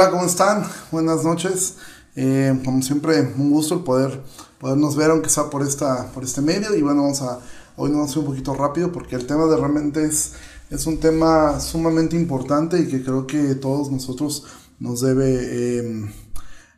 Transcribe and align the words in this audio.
Hola, 0.00 0.12
¿cómo 0.12 0.24
están? 0.24 0.64
Buenas 0.90 1.24
noches. 1.24 1.74
Eh, 2.16 2.58
como 2.64 2.80
siempre, 2.80 3.20
un 3.36 3.50
gusto 3.50 3.74
el 3.74 3.80
poder 3.80 4.22
podernos 4.58 4.96
ver, 4.96 5.10
aunque 5.10 5.28
sea 5.28 5.50
por, 5.50 5.62
esta, 5.62 6.10
por 6.12 6.24
este 6.24 6.40
medio. 6.40 6.74
Y 6.74 6.80
bueno, 6.80 7.02
vamos 7.02 7.20
a, 7.20 7.38
hoy 7.76 7.90
nos 7.90 7.98
vamos 7.98 8.10
a 8.10 8.12
ir 8.14 8.18
un 8.20 8.24
poquito 8.24 8.54
rápido 8.54 8.92
porque 8.92 9.14
el 9.14 9.26
tema 9.26 9.44
de 9.44 9.58
realmente 9.58 10.02
es, 10.02 10.32
es 10.70 10.86
un 10.86 11.00
tema 11.00 11.60
sumamente 11.60 12.16
importante 12.16 12.80
y 12.80 12.88
que 12.88 13.04
creo 13.04 13.26
que 13.26 13.56
todos 13.56 13.90
nosotros 13.90 14.44
nos 14.78 15.02
debe 15.02 15.80
em, 15.80 16.10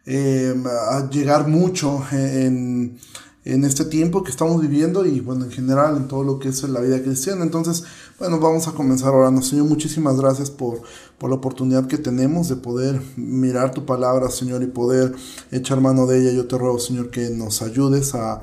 em, 0.05 0.65
llegar 1.13 1.47
mucho 1.47 2.03
en 2.11 2.99
en 3.45 3.65
este 3.65 3.85
tiempo 3.85 4.23
que 4.23 4.31
estamos 4.31 4.61
viviendo 4.61 5.05
y 5.05 5.21
bueno, 5.21 5.45
en 5.45 5.51
general 5.51 5.97
en 5.97 6.07
todo 6.07 6.23
lo 6.23 6.39
que 6.39 6.49
es 6.49 6.63
la 6.63 6.81
vida 6.81 7.03
cristiana. 7.03 7.43
Entonces, 7.43 7.83
bueno, 8.19 8.39
vamos 8.39 8.69
a 8.69 8.73
comenzar 8.73 9.13
orando. 9.15 9.43
Señor, 9.43 9.67
muchísimas 9.67 10.17
gracias 10.21 10.51
por, 10.51 10.83
por 11.19 11.29
la 11.29 11.37
oportunidad 11.37 11.87
que 11.87 11.99
tenemos 11.99 12.49
de 12.49 12.57
poder 12.57 13.01
mirar 13.17 13.73
tu 13.73 13.85
palabra, 13.85 14.31
Señor, 14.31 14.63
y 14.63 14.67
poder 14.67 15.13
echar 15.51 15.81
mano 15.81 16.07
de 16.07 16.21
ella. 16.21 16.33
Yo 16.33 16.47
te 16.47 16.57
ruego, 16.57 16.79
Señor, 16.79 17.11
que 17.11 17.31
nos 17.31 17.63
ayudes 17.63 18.15
a, 18.15 18.43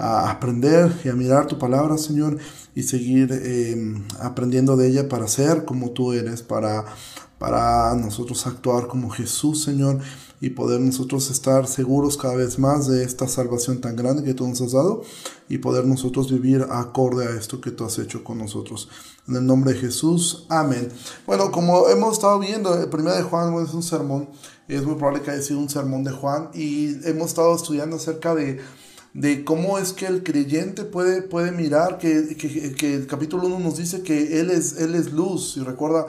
aprender 0.00 0.92
y 1.04 1.08
a 1.08 1.14
mirar 1.14 1.48
tu 1.48 1.58
palabra, 1.58 1.98
Señor, 1.98 2.38
y 2.72 2.84
seguir 2.84 3.30
eh, 3.32 4.00
aprendiendo 4.20 4.76
de 4.76 4.86
ella 4.86 5.08
para 5.08 5.26
ser 5.26 5.64
como 5.64 5.90
tú 5.90 6.12
eres, 6.12 6.42
para, 6.42 6.84
para 7.40 7.96
nosotros 7.96 8.46
actuar 8.46 8.86
como 8.86 9.10
Jesús, 9.10 9.64
Señor 9.64 9.98
y 10.40 10.50
poder 10.50 10.80
nosotros 10.80 11.30
estar 11.30 11.66
seguros 11.66 12.16
cada 12.16 12.36
vez 12.36 12.58
más 12.58 12.86
de 12.86 13.04
esta 13.04 13.26
salvación 13.26 13.80
tan 13.80 13.96
grande 13.96 14.22
que 14.22 14.34
tú 14.34 14.46
nos 14.46 14.60
has 14.60 14.72
dado 14.72 15.02
y 15.48 15.58
poder 15.58 15.86
nosotros 15.86 16.30
vivir 16.30 16.66
acorde 16.70 17.26
a 17.26 17.30
esto 17.30 17.60
que 17.60 17.70
tú 17.70 17.84
has 17.84 17.98
hecho 17.98 18.22
con 18.22 18.38
nosotros. 18.38 18.88
En 19.26 19.36
el 19.36 19.46
nombre 19.46 19.72
de 19.72 19.80
Jesús, 19.80 20.46
amén. 20.48 20.88
Bueno, 21.26 21.50
como 21.50 21.88
hemos 21.88 22.14
estado 22.14 22.38
viendo, 22.38 22.80
el 22.80 22.88
primero 22.88 23.16
de 23.16 23.22
Juan 23.22 23.54
es 23.64 23.74
un 23.74 23.82
sermón, 23.82 24.28
es 24.68 24.84
muy 24.84 24.94
probable 24.94 25.22
que 25.22 25.30
haya 25.32 25.42
sido 25.42 25.58
un 25.58 25.68
sermón 25.68 26.04
de 26.04 26.12
Juan 26.12 26.50
y 26.54 26.96
hemos 27.08 27.28
estado 27.28 27.54
estudiando 27.54 27.96
acerca 27.96 28.34
de 28.34 28.60
de 29.14 29.44
cómo 29.44 29.78
es 29.78 29.92
que 29.92 30.06
el 30.06 30.22
creyente 30.22 30.84
puede, 30.84 31.22
puede 31.22 31.50
mirar 31.50 31.98
que, 31.98 32.36
que, 32.36 32.74
que 32.74 32.94
el 32.94 33.06
capítulo 33.06 33.46
1 33.46 33.58
nos 33.58 33.76
dice 33.76 34.02
que 34.02 34.38
Él 34.40 34.50
es, 34.50 34.78
él 34.78 34.94
es 34.94 35.12
luz. 35.12 35.56
Y 35.56 35.60
recuerda, 35.60 36.06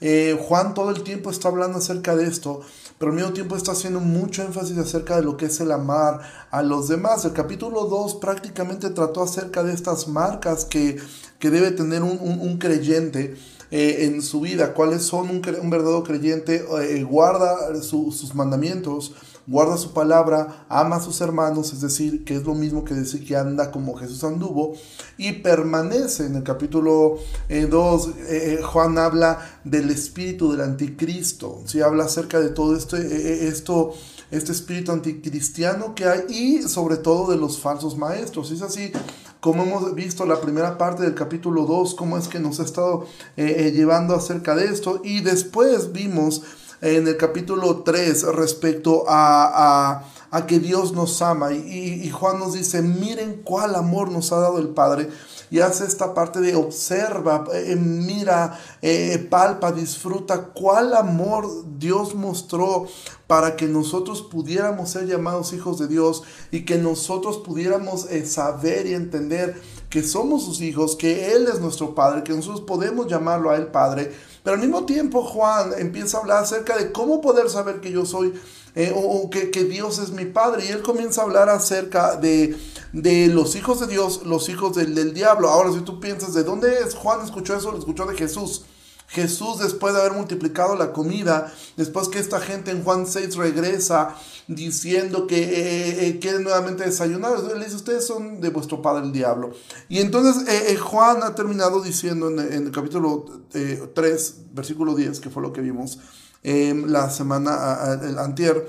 eh, 0.00 0.38
Juan 0.48 0.74
todo 0.74 0.90
el 0.90 1.02
tiempo 1.02 1.30
está 1.30 1.48
hablando 1.48 1.78
acerca 1.78 2.14
de 2.16 2.26
esto 2.26 2.62
pero 2.98 3.12
al 3.12 3.16
mismo 3.16 3.32
tiempo 3.32 3.56
está 3.56 3.72
haciendo 3.72 4.00
mucho 4.00 4.42
énfasis 4.42 4.76
acerca 4.76 5.16
de 5.16 5.22
lo 5.22 5.36
que 5.36 5.46
es 5.46 5.60
el 5.60 5.70
amar 5.70 6.20
a 6.50 6.62
los 6.62 6.88
demás. 6.88 7.24
El 7.24 7.32
capítulo 7.32 7.84
2 7.84 8.16
prácticamente 8.16 8.90
trató 8.90 9.22
acerca 9.22 9.62
de 9.62 9.72
estas 9.72 10.08
marcas 10.08 10.64
que, 10.64 10.96
que 11.38 11.50
debe 11.50 11.70
tener 11.70 12.02
un, 12.02 12.58
creyente. 12.58 13.36
Eh, 13.70 14.06
en 14.06 14.22
su 14.22 14.40
vida, 14.40 14.72
cuáles 14.72 15.02
son 15.02 15.28
un, 15.28 15.42
verdadero 15.42 16.02
creyente, 16.02 16.64
eh, 16.80 17.02
guarda 17.02 17.82
sus 17.82 18.34
mandamientos, 18.34 19.12
guarda 19.48 19.78
su 19.78 19.94
palabra, 19.94 20.66
ama 20.68 20.96
a 20.96 21.00
sus 21.00 21.22
hermanos, 21.22 21.72
es 21.72 21.80
decir, 21.80 22.22
que 22.22 22.36
es 22.36 22.44
lo 22.44 22.54
mismo 22.54 22.84
que 22.84 22.92
decir 22.92 23.26
que 23.26 23.34
anda 23.34 23.70
como 23.70 23.96
Jesús 23.96 24.22
anduvo, 24.22 24.74
y 25.16 25.32
permanece. 25.32 26.26
En 26.26 26.36
el 26.36 26.42
capítulo 26.42 27.18
2, 27.48 28.08
eh, 28.08 28.12
eh, 28.12 28.16
eh, 28.28 28.62
Juan 28.62 28.98
habla 28.98 29.60
del 29.64 29.90
espíritu 29.90 30.52
del 30.52 30.60
anticristo, 30.60 31.62
¿sí? 31.64 31.80
habla 31.80 32.04
acerca 32.04 32.38
de 32.40 32.50
todo 32.50 32.76
esto, 32.76 32.98
esto, 32.98 33.94
este 34.30 34.52
espíritu 34.52 34.92
anticristiano 34.92 35.94
que 35.94 36.04
hay 36.04 36.20
y 36.28 36.62
sobre 36.64 36.98
todo 36.98 37.30
de 37.30 37.38
los 37.38 37.58
falsos 37.58 37.96
maestros. 37.96 38.50
Es 38.50 38.60
así 38.60 38.92
como 39.40 39.62
hemos 39.62 39.94
visto 39.94 40.26
la 40.26 40.42
primera 40.42 40.76
parte 40.76 41.04
del 41.04 41.14
capítulo 41.14 41.64
2, 41.64 41.94
cómo 41.94 42.18
es 42.18 42.28
que 42.28 42.38
nos 42.38 42.60
ha 42.60 42.64
estado 42.64 43.06
llevando 43.36 44.14
acerca 44.14 44.54
de 44.54 44.66
esto, 44.66 45.00
y 45.02 45.20
después 45.20 45.92
vimos 45.92 46.42
en 46.80 47.08
el 47.08 47.16
capítulo 47.16 47.82
3 47.82 48.34
respecto 48.34 49.04
a, 49.08 50.04
que 50.46 50.58
Dios 50.58 50.92
nos 50.92 51.20
ama. 51.22 51.52
Y, 51.52 52.08
Juan 52.10 52.38
nos 52.38 52.54
dice, 52.54 52.82
miren 52.82 53.42
cuál 53.44 53.74
amor 53.74 54.10
nos 54.10 54.32
ha 54.32 54.38
dado 54.38 54.58
el 54.58 54.68
Padre. 54.68 55.08
Y 55.50 55.60
hace 55.60 55.86
esta 55.86 56.12
parte 56.12 56.40
de 56.40 56.54
observa, 56.54 57.44
eh, 57.54 57.74
mira, 57.74 58.60
eh, 58.82 59.26
palpa, 59.30 59.72
disfruta 59.72 60.48
cuál 60.52 60.94
amor 60.94 61.48
Dios 61.78 62.14
mostró 62.14 62.86
para 63.26 63.56
que 63.56 63.66
nosotros 63.66 64.20
pudiéramos 64.20 64.90
ser 64.90 65.06
llamados 65.06 65.54
hijos 65.54 65.78
de 65.78 65.88
Dios 65.88 66.22
y 66.50 66.66
que 66.66 66.76
nosotros 66.76 67.38
pudiéramos 67.38 68.10
eh, 68.10 68.26
saber 68.26 68.86
y 68.86 68.94
entender 68.94 69.58
que 69.88 70.02
somos 70.02 70.44
sus 70.44 70.60
hijos, 70.60 70.96
que 70.96 71.32
Él 71.32 71.46
es 71.52 71.60
nuestro 71.60 71.94
Padre, 71.94 72.22
que 72.22 72.32
nosotros 72.32 72.62
podemos 72.62 73.06
llamarlo 73.06 73.50
a 73.50 73.56
Él 73.56 73.68
Padre 73.68 74.12
pero 74.48 74.54
al 74.54 74.62
mismo 74.62 74.86
tiempo 74.86 75.22
Juan 75.24 75.72
empieza 75.76 76.16
a 76.16 76.20
hablar 76.22 76.42
acerca 76.42 76.78
de 76.78 76.90
cómo 76.90 77.20
poder 77.20 77.50
saber 77.50 77.82
que 77.82 77.92
yo 77.92 78.06
soy 78.06 78.32
eh, 78.74 78.94
o, 78.96 79.28
que, 79.28 79.64
Dios 79.64 79.98
es 79.98 80.08
mi 80.08 80.24
Padre. 80.24 80.64
Y 80.64 80.68
él 80.68 80.80
comienza 80.80 81.20
a 81.20 81.24
hablar 81.24 81.50
acerca 81.50 82.16
de, 82.16 82.56
de 82.94 83.26
los 83.26 83.56
hijos 83.56 83.78
de 83.80 83.88
Dios, 83.88 84.22
los 84.24 84.48
hijos 84.48 84.74
del, 84.74 84.94
del, 84.94 85.12
diablo. 85.12 85.50
Ahora, 85.50 85.70
si 85.72 85.80
tú 85.80 86.00
piensas, 86.00 86.32
¿de 86.32 86.44
dónde 86.44 86.78
es 86.78 86.94
Juan 86.94 87.20
escuchó 87.22 87.54
eso? 87.54 87.72
Lo 87.72 87.78
escuchó 87.78 88.06
de 88.06 88.16
Jesús. 88.16 88.64
Jesús, 89.08 89.58
después 89.58 89.94
de 89.94 90.00
haber 90.00 90.12
multiplicado 90.12 90.76
la 90.76 90.92
comida, 90.92 91.52
después 91.76 92.08
que 92.08 92.18
esta 92.18 92.40
gente 92.40 92.70
en 92.70 92.84
Juan 92.84 93.06
6 93.06 93.36
regresa 93.36 94.14
diciendo 94.48 95.26
que 95.26 95.38
eh, 95.38 96.06
eh, 96.06 96.18
quieren 96.20 96.42
nuevamente 96.42 96.84
desayunar, 96.84 97.38
él 97.54 97.64
dice, 97.64 97.76
ustedes 97.76 98.06
son 98.06 98.40
de 98.42 98.50
vuestro 98.50 98.82
padre 98.82 99.06
el 99.06 99.12
diablo. 99.12 99.52
Y 99.88 100.00
entonces 100.00 100.46
eh, 100.46 100.76
Juan 100.76 101.22
ha 101.22 101.34
terminado 101.34 101.82
diciendo 101.82 102.28
en, 102.28 102.66
el 102.66 102.70
capítulo 102.70 103.24
3, 103.50 104.34
versículo 104.52 104.94
10, 104.94 105.20
que 105.20 105.30
fue 105.30 105.42
lo 105.42 105.52
que 105.52 105.62
vimos 105.62 105.98
la 106.42 107.10
semana 107.10 107.98
el 108.02 108.18
antier, 108.18 108.66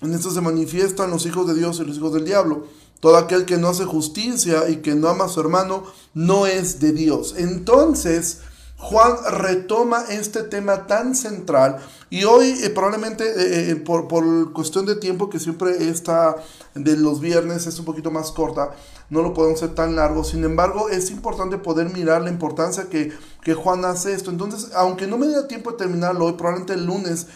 en 0.00 0.12
esto 0.12 0.30
se 0.30 0.40
manifiestan 0.40 1.10
los 1.10 1.24
hijos 1.24 1.46
de 1.46 1.54
Dios 1.54 1.80
y 1.80 1.84
los 1.84 1.96
hijos 1.96 2.12
del 2.12 2.24
diablo. 2.24 2.66
Todo 3.00 3.16
aquel 3.16 3.44
que 3.44 3.58
no 3.58 3.68
hace 3.68 3.84
justicia 3.84 4.68
y 4.68 4.76
que 4.76 4.94
no 4.94 5.08
ama 5.08 5.26
a 5.26 5.28
su 5.28 5.40
hermano 5.40 5.84
no 6.14 6.46
es 6.46 6.80
de 6.80 6.92
Dios. 6.92 7.34
Entonces, 7.38 8.40
Juan 8.76 9.16
retoma 9.30 10.04
este 10.10 10.42
tema 10.42 10.86
tan 10.86 11.14
central 11.14 11.78
y 12.10 12.24
hoy 12.24 12.50
eh, 12.62 12.70
probablemente 12.70 13.24
eh, 13.24 13.70
eh, 13.70 13.76
por, 13.76 14.08
por, 14.08 14.52
cuestión 14.52 14.84
de 14.84 14.96
tiempo 14.96 15.30
que 15.30 15.38
siempre 15.38 15.88
está 15.88 16.36
de 16.74 16.96
los 16.96 17.20
viernes 17.20 17.66
es 17.66 17.78
un 17.78 17.84
poquito 17.84 18.10
más 18.10 18.32
corta, 18.32 18.72
no 19.10 19.22
lo 19.22 19.32
podemos 19.32 19.62
hacer 19.62 19.76
tan 19.76 19.94
largo, 19.94 20.24
sin 20.24 20.44
embargo 20.44 20.88
es 20.90 21.10
importante 21.10 21.56
poder 21.56 21.90
mirar 21.94 22.22
la 22.22 22.30
importancia 22.30 22.88
que, 22.90 23.12
que 23.42 23.54
Juan 23.54 23.84
hace 23.84 24.12
esto, 24.12 24.30
entonces 24.30 24.70
aunque 24.74 25.06
no 25.06 25.18
me 25.18 25.28
dé 25.28 25.44
tiempo 25.44 25.70
de 25.70 25.78
terminarlo 25.78 26.26
hoy, 26.26 26.32
probablemente 26.32 26.74
el 26.74 26.84
lunes 26.84 27.28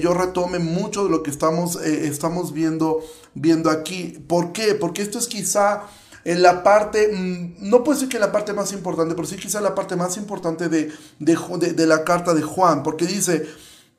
yo 0.00 0.14
retome 0.14 0.58
mucho 0.58 1.04
de 1.04 1.10
lo 1.10 1.22
que 1.22 1.30
estamos, 1.30 1.76
estamos 1.76 2.52
viendo, 2.52 3.02
viendo 3.34 3.70
aquí. 3.70 4.18
¿Por 4.26 4.50
qué? 4.50 4.74
Porque 4.74 5.00
esto 5.00 5.20
es 5.20 5.28
quizá 5.28 5.84
en 6.26 6.42
la 6.42 6.64
parte, 6.64 7.12
mm, 7.12 7.70
no 7.70 7.84
puedo 7.84 7.96
decir 7.96 8.08
que 8.08 8.18
la 8.18 8.32
parte 8.32 8.52
más 8.52 8.72
importante, 8.72 9.14
pero 9.14 9.28
sí 9.28 9.36
quizá 9.36 9.60
la 9.60 9.76
parte 9.76 9.94
más 9.94 10.16
importante 10.16 10.68
de, 10.68 10.90
de, 11.20 11.86
la 11.86 12.02
carta 12.02 12.34
de 12.34 12.42
Juan, 12.42 12.82
porque 12.82 13.06
dice, 13.06 13.46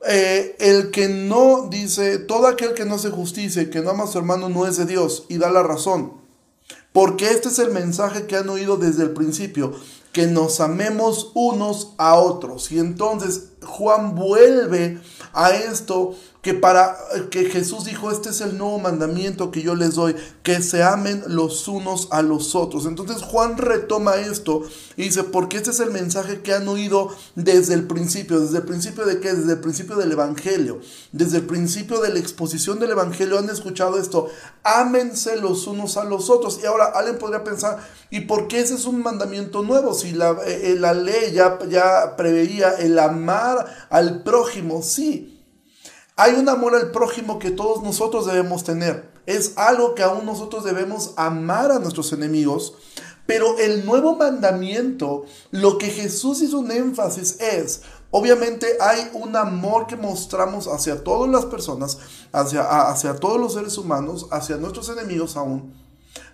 eh, 0.06 0.54
el 0.58 0.90
que 0.90 1.08
no 1.08 1.68
dice, 1.70 2.18
todo 2.18 2.46
aquel 2.46 2.74
que 2.74 2.84
no 2.84 2.98
se 2.98 3.08
justicia, 3.08 3.70
que 3.70 3.80
no 3.80 3.88
ama 3.88 4.04
a 4.04 4.08
su 4.08 4.18
hermano, 4.18 4.50
no 4.50 4.66
es 4.66 4.76
de 4.76 4.84
Dios, 4.84 5.24
y 5.30 5.38
da 5.38 5.50
la 5.50 5.62
razón. 5.62 6.20
Porque 6.92 7.30
este 7.30 7.48
es 7.48 7.58
el 7.60 7.70
mensaje 7.70 8.26
que 8.26 8.36
han 8.36 8.50
oído 8.50 8.76
desde 8.76 9.04
el 9.04 9.12
principio, 9.12 9.72
que 10.12 10.26
nos 10.26 10.60
amemos 10.60 11.32
unos 11.32 11.94
a 11.96 12.16
otros. 12.16 12.70
Y 12.72 12.78
entonces 12.78 13.52
Juan 13.64 14.14
vuelve 14.14 15.00
a 15.32 15.52
esto 15.52 16.14
que 16.48 16.54
para 16.54 16.96
que 17.30 17.50
Jesús 17.50 17.84
dijo, 17.84 18.10
este 18.10 18.30
es 18.30 18.40
el 18.40 18.56
nuevo 18.56 18.78
mandamiento 18.78 19.50
que 19.50 19.60
yo 19.60 19.74
les 19.74 19.96
doy, 19.96 20.16
que 20.42 20.62
se 20.62 20.82
amen 20.82 21.22
los 21.26 21.68
unos 21.68 22.08
a 22.10 22.22
los 22.22 22.54
otros. 22.54 22.86
Entonces 22.86 23.20
Juan 23.20 23.58
retoma 23.58 24.16
esto 24.16 24.62
y 24.96 25.02
dice, 25.02 25.24
porque 25.24 25.58
este 25.58 25.72
es 25.72 25.80
el 25.80 25.90
mensaje 25.90 26.40
que 26.40 26.54
han 26.54 26.66
oído 26.66 27.14
desde 27.34 27.74
el 27.74 27.86
principio, 27.86 28.40
desde 28.40 28.56
el 28.56 28.62
principio 28.62 29.04
de 29.04 29.20
qué, 29.20 29.34
desde 29.34 29.52
el 29.52 29.60
principio 29.60 29.96
del 29.96 30.10
Evangelio, 30.10 30.80
desde 31.12 31.36
el 31.36 31.44
principio 31.44 32.00
de 32.00 32.14
la 32.14 32.18
exposición 32.18 32.78
del 32.78 32.92
Evangelio 32.92 33.38
han 33.38 33.50
escuchado 33.50 33.98
esto, 33.98 34.30
ámense 34.62 35.36
los 35.36 35.66
unos 35.66 35.98
a 35.98 36.04
los 36.04 36.30
otros. 36.30 36.60
Y 36.62 36.66
ahora 36.66 36.86
alguien 36.94 37.18
podría 37.18 37.44
pensar, 37.44 37.86
¿y 38.08 38.20
por 38.20 38.48
qué 38.48 38.60
ese 38.60 38.76
es 38.76 38.86
un 38.86 39.02
mandamiento 39.02 39.62
nuevo? 39.62 39.92
Si 39.92 40.12
la, 40.12 40.34
eh, 40.46 40.76
la 40.78 40.94
ley 40.94 41.30
ya, 41.34 41.58
ya 41.68 42.16
preveía 42.16 42.70
el 42.70 42.98
amar 42.98 43.66
al 43.90 44.22
prójimo, 44.22 44.82
sí. 44.82 45.34
Hay 46.20 46.34
un 46.34 46.48
amor 46.48 46.74
al 46.74 46.90
prójimo 46.90 47.38
que 47.38 47.52
todos 47.52 47.80
nosotros 47.80 48.26
debemos 48.26 48.64
tener. 48.64 49.08
Es 49.24 49.52
algo 49.54 49.94
que 49.94 50.02
aún 50.02 50.26
nosotros 50.26 50.64
debemos 50.64 51.12
amar 51.14 51.70
a 51.70 51.78
nuestros 51.78 52.12
enemigos. 52.12 52.74
Pero 53.24 53.56
el 53.58 53.86
nuevo 53.86 54.16
mandamiento, 54.16 55.26
lo 55.52 55.78
que 55.78 55.90
Jesús 55.90 56.42
hizo 56.42 56.58
un 56.58 56.72
énfasis 56.72 57.38
es, 57.38 57.82
obviamente 58.10 58.66
hay 58.80 59.08
un 59.12 59.36
amor 59.36 59.86
que 59.86 59.94
mostramos 59.94 60.66
hacia 60.66 61.04
todas 61.04 61.30
las 61.30 61.44
personas, 61.44 61.98
hacia, 62.32 62.62
hacia 62.90 63.14
todos 63.14 63.38
los 63.38 63.54
seres 63.54 63.78
humanos, 63.78 64.26
hacia 64.32 64.56
nuestros 64.56 64.88
enemigos 64.88 65.36
aún. 65.36 65.72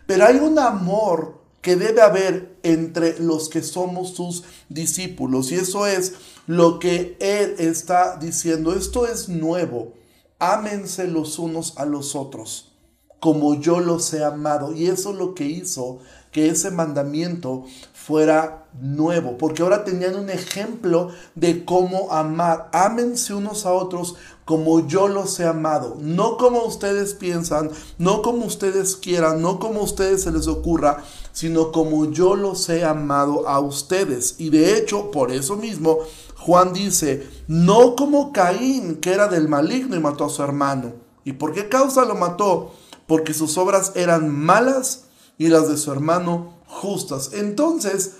Pero 0.06 0.24
hay 0.24 0.36
un 0.36 0.58
amor 0.58 1.43
que 1.64 1.76
debe 1.76 2.02
haber 2.02 2.58
entre 2.62 3.18
los 3.18 3.48
que 3.48 3.62
somos 3.62 4.10
sus 4.10 4.44
discípulos. 4.68 5.50
Y 5.50 5.54
eso 5.54 5.86
es 5.86 6.12
lo 6.46 6.78
que 6.78 7.16
Él 7.20 7.54
está 7.58 8.18
diciendo. 8.18 8.74
Esto 8.74 9.06
es 9.06 9.30
nuevo. 9.30 9.94
Ámense 10.38 11.08
los 11.08 11.38
unos 11.38 11.72
a 11.78 11.86
los 11.86 12.14
otros, 12.16 12.72
como 13.18 13.58
yo 13.58 13.80
los 13.80 14.12
he 14.12 14.22
amado. 14.22 14.74
Y 14.74 14.88
eso 14.88 15.12
es 15.12 15.16
lo 15.16 15.34
que 15.34 15.46
hizo 15.46 16.00
que 16.32 16.50
ese 16.50 16.70
mandamiento 16.70 17.64
fuera 17.94 18.66
nuevo, 18.78 19.38
porque 19.38 19.62
ahora 19.62 19.84
tenían 19.84 20.16
un 20.16 20.28
ejemplo 20.28 21.10
de 21.34 21.64
cómo 21.64 22.12
amar. 22.12 22.68
Ámense 22.72 23.32
unos 23.32 23.64
a 23.64 23.72
otros 23.72 24.16
como 24.44 24.86
yo 24.86 25.08
los 25.08 25.38
he 25.40 25.46
amado, 25.46 25.96
no 26.00 26.36
como 26.36 26.64
ustedes 26.64 27.14
piensan, 27.14 27.70
no 27.98 28.20
como 28.20 28.44
ustedes 28.44 28.96
quieran, 28.96 29.40
no 29.40 29.58
como 29.58 29.80
a 29.80 29.84
ustedes 29.84 30.24
se 30.24 30.32
les 30.32 30.48
ocurra, 30.48 31.02
sino 31.34 31.72
como 31.72 32.10
yo 32.10 32.36
los 32.36 32.66
he 32.70 32.82
amado 32.82 33.46
a 33.46 33.60
ustedes. 33.60 34.36
Y 34.38 34.48
de 34.48 34.78
hecho, 34.78 35.10
por 35.10 35.30
eso 35.30 35.56
mismo, 35.56 35.98
Juan 36.38 36.72
dice, 36.72 37.28
no 37.46 37.96
como 37.96 38.32
Caín, 38.32 38.96
que 38.96 39.12
era 39.12 39.28
del 39.28 39.48
maligno 39.48 39.96
y 39.96 40.00
mató 40.00 40.24
a 40.24 40.30
su 40.30 40.42
hermano. 40.42 40.94
¿Y 41.24 41.34
por 41.34 41.52
qué 41.52 41.68
causa 41.68 42.06
lo 42.06 42.14
mató? 42.14 42.72
Porque 43.06 43.34
sus 43.34 43.58
obras 43.58 43.92
eran 43.96 44.30
malas 44.30 45.04
y 45.36 45.48
las 45.48 45.68
de 45.68 45.76
su 45.76 45.92
hermano 45.92 46.54
justas. 46.66 47.32
Entonces, 47.34 48.12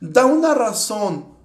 da 0.00 0.26
una 0.26 0.52
razón 0.52 1.36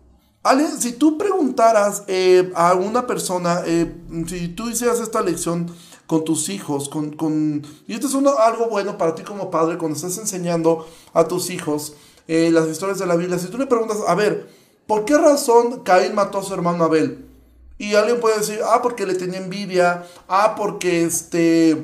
si 0.79 0.93
tú 0.93 1.17
preguntaras 1.17 2.03
eh, 2.07 2.51
a 2.55 2.73
una 2.73 3.05
persona, 3.05 3.61
eh, 3.65 3.95
si 4.27 4.47
tú 4.49 4.69
hicieras 4.69 4.99
esta 4.99 5.21
lección 5.21 5.67
con 6.11 6.25
tus 6.25 6.49
hijos, 6.49 6.89
con, 6.89 7.13
con 7.13 7.65
y 7.87 7.93
esto 7.93 8.07
es 8.07 8.15
algo 8.37 8.67
bueno 8.69 8.97
para 8.97 9.15
ti 9.15 9.23
como 9.23 9.49
padre, 9.49 9.77
cuando 9.77 9.95
estás 9.95 10.17
enseñando 10.17 10.85
a 11.13 11.23
tus 11.23 11.49
hijos 11.49 11.93
eh, 12.27 12.49
las 12.51 12.67
historias 12.67 12.99
de 12.99 13.05
la 13.05 13.15
Biblia, 13.15 13.39
si 13.39 13.47
tú 13.47 13.57
le 13.57 13.65
preguntas, 13.65 13.95
a 14.05 14.13
ver, 14.13 14.49
¿por 14.87 15.05
qué 15.05 15.17
razón 15.17 15.83
Caín 15.83 16.13
mató 16.13 16.39
a 16.39 16.43
su 16.43 16.53
hermano 16.53 16.83
Abel? 16.83 17.29
Y 17.77 17.95
alguien 17.95 18.19
puede 18.19 18.39
decir, 18.39 18.59
ah, 18.61 18.81
porque 18.83 19.05
le 19.05 19.15
tenía 19.15 19.39
envidia, 19.39 20.05
ah, 20.27 20.53
porque 20.57 21.05
este, 21.05 21.81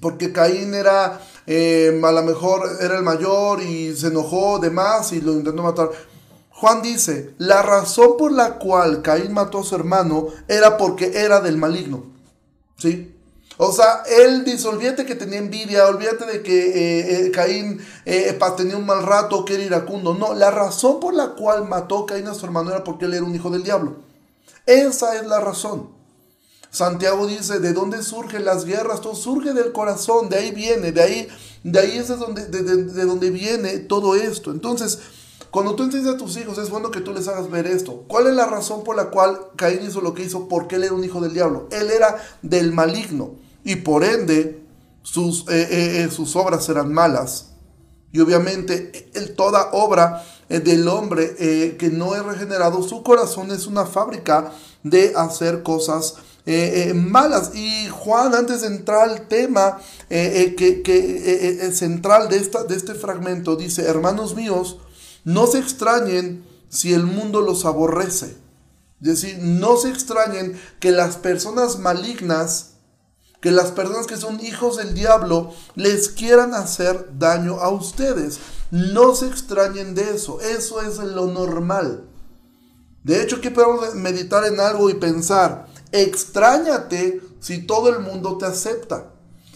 porque 0.00 0.32
Caín 0.32 0.72
era, 0.72 1.20
a 1.20 2.12
lo 2.12 2.22
mejor 2.22 2.70
era 2.80 2.96
el 2.96 3.02
mayor 3.02 3.60
y 3.60 3.94
se 3.96 4.06
enojó 4.06 4.58
de 4.60 4.70
más 4.70 5.12
y 5.12 5.20
lo 5.20 5.34
intentó 5.34 5.62
matar. 5.62 5.90
Juan 6.48 6.80
dice, 6.80 7.34
la 7.36 7.60
razón 7.60 8.16
por 8.16 8.32
la 8.32 8.58
cual 8.58 9.02
Caín 9.02 9.34
mató 9.34 9.58
a 9.58 9.64
su 9.64 9.74
hermano 9.74 10.28
era 10.48 10.78
porque 10.78 11.12
era 11.22 11.42
del 11.42 11.58
maligno. 11.58 12.18
¿Sí? 12.80 13.14
O 13.62 13.72
sea, 13.72 14.04
él 14.08 14.42
dice, 14.42 14.66
olvídate 14.68 15.04
que 15.04 15.14
tenía 15.14 15.38
envidia, 15.38 15.86
olvídate 15.86 16.24
de 16.24 16.42
que 16.42 16.68
eh, 16.68 17.26
eh, 17.26 17.30
Caín 17.30 17.78
eh, 18.06 18.38
tenía 18.56 18.78
un 18.78 18.86
mal 18.86 19.02
rato, 19.02 19.44
que 19.44 19.54
era 19.54 19.62
iracundo. 19.62 20.14
No, 20.14 20.32
la 20.32 20.50
razón 20.50 20.98
por 20.98 21.12
la 21.12 21.32
cual 21.32 21.68
mató 21.68 22.06
Caín 22.06 22.26
a 22.26 22.32
su 22.32 22.46
hermano 22.46 22.70
era 22.70 22.82
porque 22.84 23.04
él 23.04 23.12
era 23.12 23.22
un 23.22 23.34
hijo 23.34 23.50
del 23.50 23.62
diablo. 23.62 23.98
Esa 24.64 25.14
es 25.16 25.26
la 25.26 25.40
razón. 25.40 25.90
Santiago 26.70 27.26
dice, 27.26 27.58
¿de 27.58 27.74
dónde 27.74 28.02
surgen 28.02 28.46
las 28.46 28.64
guerras? 28.64 29.02
Todo 29.02 29.14
surge 29.14 29.52
del 29.52 29.72
corazón, 29.72 30.30
de 30.30 30.38
ahí 30.38 30.52
viene, 30.52 30.92
de 30.92 31.02
ahí, 31.02 31.28
de 31.62 31.80
ahí 31.80 31.98
es 31.98 32.08
donde, 32.08 32.46
de 32.46 33.04
donde 33.04 33.28
viene 33.28 33.80
todo 33.80 34.16
esto. 34.16 34.52
Entonces, 34.52 35.00
cuando 35.50 35.74
tú 35.74 35.82
enseñas 35.82 36.14
a 36.14 36.16
tus 36.16 36.36
hijos, 36.36 36.58
es 36.58 36.70
bueno 36.70 36.90
que 36.90 37.00
tú 37.00 37.12
les 37.12 37.26
hagas 37.26 37.50
ver 37.50 37.66
esto. 37.66 38.04
¿Cuál 38.06 38.28
es 38.28 38.34
la 38.34 38.46
razón 38.46 38.84
por 38.84 38.94
la 38.94 39.06
cual 39.10 39.38
Caín 39.56 39.80
hizo 39.86 40.00
lo 40.00 40.14
que 40.14 40.22
hizo? 40.22 40.48
Porque 40.48 40.76
él 40.76 40.84
era 40.84 40.94
un 40.94 41.02
hijo 41.02 41.20
del 41.20 41.34
diablo. 41.34 41.68
Él 41.72 41.90
era 41.90 42.16
del 42.42 42.72
maligno. 42.72 43.32
Y 43.64 43.76
por 43.76 44.04
ende, 44.04 44.62
sus, 45.02 45.40
eh, 45.48 45.68
eh, 45.70 46.02
eh, 46.04 46.10
sus 46.10 46.36
obras 46.36 46.68
eran 46.68 46.92
malas. 46.92 47.46
Y 48.12 48.20
obviamente, 48.20 49.10
toda 49.36 49.70
obra 49.72 50.24
del 50.48 50.88
hombre 50.88 51.76
que 51.78 51.90
no 51.92 52.16
es 52.16 52.24
regenerado, 52.24 52.82
su 52.82 53.04
corazón 53.04 53.52
es 53.52 53.68
una 53.68 53.86
fábrica 53.86 54.50
de 54.82 55.12
hacer 55.14 55.62
cosas 55.62 56.16
malas. 56.92 57.54
Y 57.54 57.88
Juan, 57.88 58.34
antes 58.34 58.62
de 58.62 58.66
entrar 58.66 59.08
al 59.08 59.28
tema 59.28 59.78
que, 60.08 60.82
que 60.84 61.70
central 61.72 62.28
de, 62.28 62.38
esta, 62.38 62.64
de 62.64 62.74
este 62.74 62.94
fragmento, 62.94 63.54
dice, 63.54 63.82
hermanos 63.82 64.34
míos, 64.34 64.78
no 65.24 65.46
se 65.46 65.58
extrañen 65.58 66.44
si 66.68 66.92
el 66.92 67.04
mundo 67.04 67.40
los 67.40 67.64
aborrece. 67.64 68.36
Es 69.00 69.22
decir, 69.22 69.38
no 69.40 69.76
se 69.76 69.88
extrañen 69.88 70.60
que 70.78 70.92
las 70.92 71.16
personas 71.16 71.78
malignas, 71.78 72.72
que 73.40 73.50
las 73.50 73.70
personas 73.70 74.06
que 74.06 74.16
son 74.16 74.40
hijos 74.40 74.76
del 74.76 74.94
diablo, 74.94 75.52
les 75.74 76.08
quieran 76.10 76.54
hacer 76.54 77.08
daño 77.18 77.60
a 77.60 77.70
ustedes. 77.70 78.38
No 78.70 79.14
se 79.14 79.26
extrañen 79.26 79.94
de 79.94 80.14
eso. 80.14 80.40
Eso 80.40 80.82
es 80.82 80.98
lo 80.98 81.26
normal. 81.26 82.04
De 83.02 83.22
hecho, 83.22 83.36
aquí 83.36 83.48
podemos 83.48 83.94
meditar 83.94 84.44
en 84.44 84.60
algo 84.60 84.90
y 84.90 84.94
pensar, 84.94 85.66
extrañate 85.90 87.22
si 87.40 87.66
todo 87.66 87.88
el 87.88 88.00
mundo 88.00 88.36
te 88.36 88.44
acepta 88.44 89.09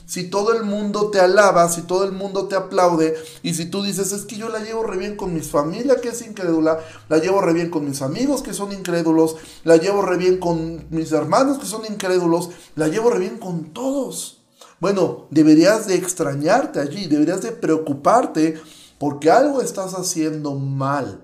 si 0.06 0.24
todo 0.24 0.52
el 0.52 0.64
mundo 0.64 1.10
te 1.10 1.20
alaba, 1.20 1.68
si 1.68 1.82
todo 1.82 2.04
el 2.04 2.12
mundo 2.12 2.46
te 2.46 2.56
aplaude, 2.56 3.14
y 3.42 3.54
si 3.54 3.66
tú 3.66 3.82
dices, 3.82 4.12
es 4.12 4.24
que 4.24 4.36
yo 4.36 4.48
la 4.48 4.60
llevo 4.60 4.82
re 4.82 4.96
bien 4.96 5.16
con 5.16 5.32
mi 5.32 5.40
familia 5.40 6.00
que 6.00 6.10
es 6.10 6.26
incrédula, 6.26 6.78
la 7.08 7.18
llevo 7.18 7.40
re 7.40 7.52
bien 7.52 7.70
con 7.70 7.86
mis 7.86 8.02
amigos 8.02 8.42
que 8.42 8.52
son 8.52 8.72
incrédulos, 8.72 9.36
la 9.64 9.76
llevo 9.76 10.02
re 10.02 10.16
bien 10.16 10.38
con 10.38 10.86
mis 10.90 11.12
hermanos 11.12 11.58
que 11.58 11.66
son 11.66 11.84
incrédulos, 11.86 12.50
la 12.76 12.88
llevo 12.88 13.10
re 13.10 13.18
bien 13.18 13.38
con 13.38 13.72
todos. 13.72 14.42
Bueno, 14.80 15.26
deberías 15.30 15.86
de 15.86 15.94
extrañarte 15.94 16.80
allí, 16.80 17.06
deberías 17.06 17.42
de 17.42 17.52
preocuparte 17.52 18.60
porque 18.98 19.30
algo 19.30 19.62
estás 19.62 19.94
haciendo 19.94 20.54
mal, 20.54 21.22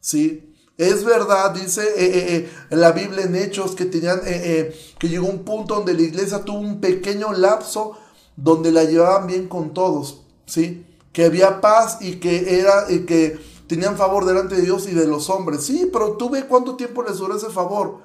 ¿sí? 0.00 0.48
Es 0.78 1.04
verdad, 1.04 1.52
dice 1.52 1.82
eh, 1.82 1.94
eh, 1.96 2.50
eh, 2.70 2.76
la 2.76 2.92
Biblia 2.92 3.24
en 3.24 3.36
Hechos 3.36 3.74
que 3.76 3.84
tenían, 3.84 4.20
que 4.22 5.08
llegó 5.08 5.28
un 5.28 5.44
punto 5.44 5.76
donde 5.76 5.94
la 5.94 6.02
iglesia 6.02 6.44
tuvo 6.44 6.58
un 6.58 6.80
pequeño 6.80 7.32
lapso 7.32 7.96
donde 8.36 8.72
la 8.72 8.84
llevaban 8.84 9.26
bien 9.26 9.48
con 9.48 9.74
todos, 9.74 10.22
¿sí? 10.46 10.86
Que 11.12 11.24
había 11.24 11.60
paz 11.60 11.98
y 12.00 12.16
que 12.16 12.58
era 12.58 12.86
y 12.90 13.00
que 13.00 13.38
tenían 13.66 13.96
favor 13.96 14.24
delante 14.24 14.56
de 14.56 14.62
Dios 14.62 14.88
y 14.88 14.94
de 14.94 15.06
los 15.06 15.30
hombres. 15.30 15.64
Sí, 15.64 15.88
pero 15.92 16.12
tú 16.12 16.30
ve 16.30 16.46
cuánto 16.46 16.76
tiempo 16.76 17.02
les 17.02 17.18
duró 17.18 17.36
ese 17.36 17.50
favor. 17.50 17.98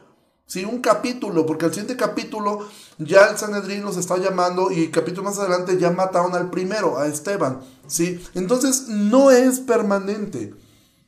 Sí, 0.46 0.64
un 0.64 0.80
capítulo, 0.80 1.46
porque 1.46 1.66
al 1.66 1.72
siguiente 1.72 1.98
capítulo 1.98 2.60
ya 2.98 3.26
el 3.26 3.38
Sanedrín 3.38 3.84
los 3.84 3.98
está 3.98 4.18
llamando 4.18 4.72
y 4.72 4.90
capítulo 4.90 5.24
más 5.24 5.38
adelante 5.40 5.78
ya 5.78 5.92
mataron 5.92 6.36
al 6.36 6.50
primero, 6.50 6.98
a 6.98 7.08
Esteban. 7.08 7.60
¿sí? 7.88 8.24
Entonces 8.34 8.88
no 8.88 9.32
es 9.32 9.60
permanente. 9.60 10.54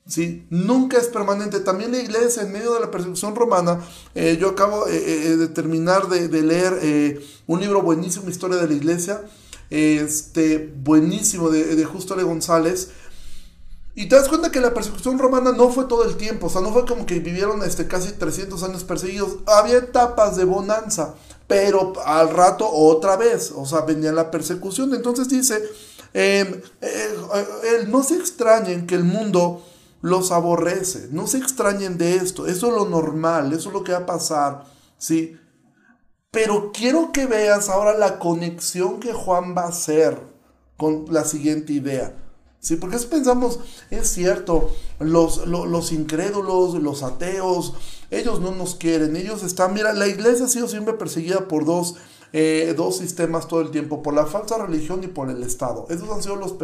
¿Sí? 0.09 0.45
Nunca 0.49 0.97
es 0.97 1.07
permanente. 1.07 1.59
También 1.59 1.91
la 1.91 1.99
iglesia, 1.99 2.43
en 2.43 2.51
medio 2.51 2.73
de 2.73 2.81
la 2.81 2.91
persecución 2.91 3.35
romana, 3.35 3.79
eh, 4.15 4.37
yo 4.39 4.49
acabo 4.49 4.87
eh, 4.87 4.97
eh, 4.97 5.37
de 5.37 5.47
terminar 5.47 6.09
de, 6.09 6.27
leer 6.41 7.21
un 7.47 7.61
libro 7.61 7.81
buenísimo, 7.81 8.29
Historia 8.29 8.57
de 8.57 8.67
la 8.67 8.73
Iglesia, 8.73 9.21
este, 9.69 10.73
buenísimo, 10.83 11.49
de, 11.49 11.75
de 11.75 11.85
Justo 11.85 12.15
de 12.15 12.23
González. 12.23 12.89
Y 13.95 14.07
te 14.07 14.15
das 14.15 14.29
cuenta 14.29 14.51
que 14.51 14.61
la 14.61 14.73
persecución 14.73 15.19
romana 15.19 15.51
no 15.51 15.69
fue 15.69 15.85
todo 15.85 16.05
el 16.05 16.15
tiempo, 16.15 16.47
o 16.47 16.49
sea, 16.49 16.61
no 16.61 16.71
fue 16.71 16.85
como 16.85 17.05
que 17.05 17.19
vivieron 17.19 17.63
este, 17.63 17.87
casi 17.87 18.13
300 18.13 18.63
años 18.63 18.83
perseguidos. 18.83 19.37
Había 19.45 19.77
etapas 19.77 20.37
de 20.37 20.45
bonanza, 20.45 21.15
pero 21.47 21.93
al 22.05 22.29
rato 22.29 22.67
otra 22.69 23.17
vez, 23.17 23.51
o 23.55 23.65
sea, 23.65 23.81
venía 23.81 24.11
la 24.11 24.31
persecución. 24.31 24.93
Entonces 24.95 25.27
dice, 25.27 25.61
em, 26.13 26.61
no 27.89 28.03
se 28.03 28.15
extrañen 28.15 28.87
que 28.87 28.95
el 28.95 29.03
mundo 29.03 29.63
los 30.01 30.31
aborrece. 30.31 31.09
No 31.11 31.27
se 31.27 31.37
extrañen 31.37 31.97
de 31.97 32.15
esto. 32.15 32.47
Eso 32.47 32.67
es 32.67 32.73
lo 32.73 32.85
normal, 32.85 33.53
eso 33.53 33.69
es 33.69 33.73
lo 33.73 33.83
que 33.83 33.91
va 33.91 33.99
a 33.99 34.05
pasar, 34.05 34.65
¿sí? 34.97 35.37
Pero 36.31 36.71
quiero 36.71 37.11
que 37.11 37.25
veas 37.25 37.69
ahora 37.69 37.97
la 37.97 38.19
conexión 38.19 38.99
que 38.99 39.13
Juan 39.13 39.55
va 39.57 39.63
a 39.63 39.69
hacer 39.69 40.19
con 40.77 41.05
la 41.09 41.25
siguiente 41.25 41.73
idea. 41.73 42.15
¿Sí? 42.59 42.75
Porque 42.75 42.97
pensamos, 42.97 43.59
es 43.89 44.09
cierto, 44.09 44.69
los, 44.99 45.47
los, 45.47 45.91
incrédulos, 45.93 46.75
los 46.75 47.03
ateos, 47.03 47.73
ellos 48.11 48.41
no 48.41 48.51
nos 48.51 48.75
quieren, 48.75 49.15
ellos 49.15 49.43
están, 49.43 49.73
mira, 49.73 49.93
la 49.93 50.07
iglesia 50.07 50.45
ha 50.45 50.49
sido 50.49 50.67
siempre 50.67 50.93
perseguida 50.95 51.47
por 51.47 51.63
dos 51.63 51.95
eh, 52.31 52.73
dos 52.77 52.97
sistemas 52.97 53.47
todo 53.47 53.61
el 53.61 53.71
tiempo, 53.71 54.03
por 54.03 54.13
la 54.13 54.25
falsa 54.25 54.57
religión 54.57 55.03
y 55.03 55.07
por 55.07 55.29
el 55.29 55.41
Estado. 55.41 55.87
Esos 55.89 56.09
han 56.09 56.21
sido 56.21 56.35
los, 56.35 56.55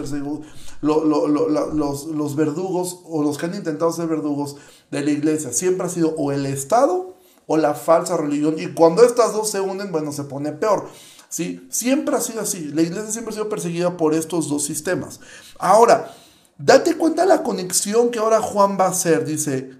los, 0.81 2.05
los 2.05 2.36
verdugos 2.36 3.00
o 3.05 3.24
los 3.24 3.38
que 3.38 3.48
han 3.48 3.55
intentado 3.55 3.91
ser 3.91 4.07
verdugos 4.07 4.57
de 4.91 5.03
la 5.03 5.12
iglesia. 5.12 5.51
Siempre 5.51 5.88
ha 5.88 5.89
sido 5.89 6.13
o 6.17 6.31
el 6.31 6.45
Estado 6.45 7.15
o 7.48 7.57
la 7.57 7.74
falsa 7.74 8.17
religión. 8.17 8.55
Y 8.57 8.74
cuando 8.74 9.03
estas 9.03 9.34
dos 9.34 9.50
se 9.50 9.60
unen, 9.60 9.91
bueno, 9.91 10.12
se 10.12 10.24
pone 10.24 10.51
peor. 10.51 10.88
¿sí? 11.29 11.67
Siempre 11.69 12.15
ha 12.15 12.22
sido 12.22 12.41
así. 12.41 12.65
La 12.65 12.81
iglesia 12.81 13.12
siempre 13.12 13.31
ha 13.31 13.36
sido 13.38 13.50
perseguida 13.50 13.98
por 13.98 14.13
estos 14.13 14.50
dos 14.50 14.63
sistemas. 14.63 15.19
Ahora, 15.57 16.13
date 16.57 16.95
cuenta 16.95 17.25
la 17.25 17.43
conexión 17.43 18.10
que 18.10 18.19
ahora 18.19 18.41
Juan 18.41 18.77
va 18.79 18.86
a 18.86 18.89
hacer. 18.89 19.25
Dice, 19.25 19.72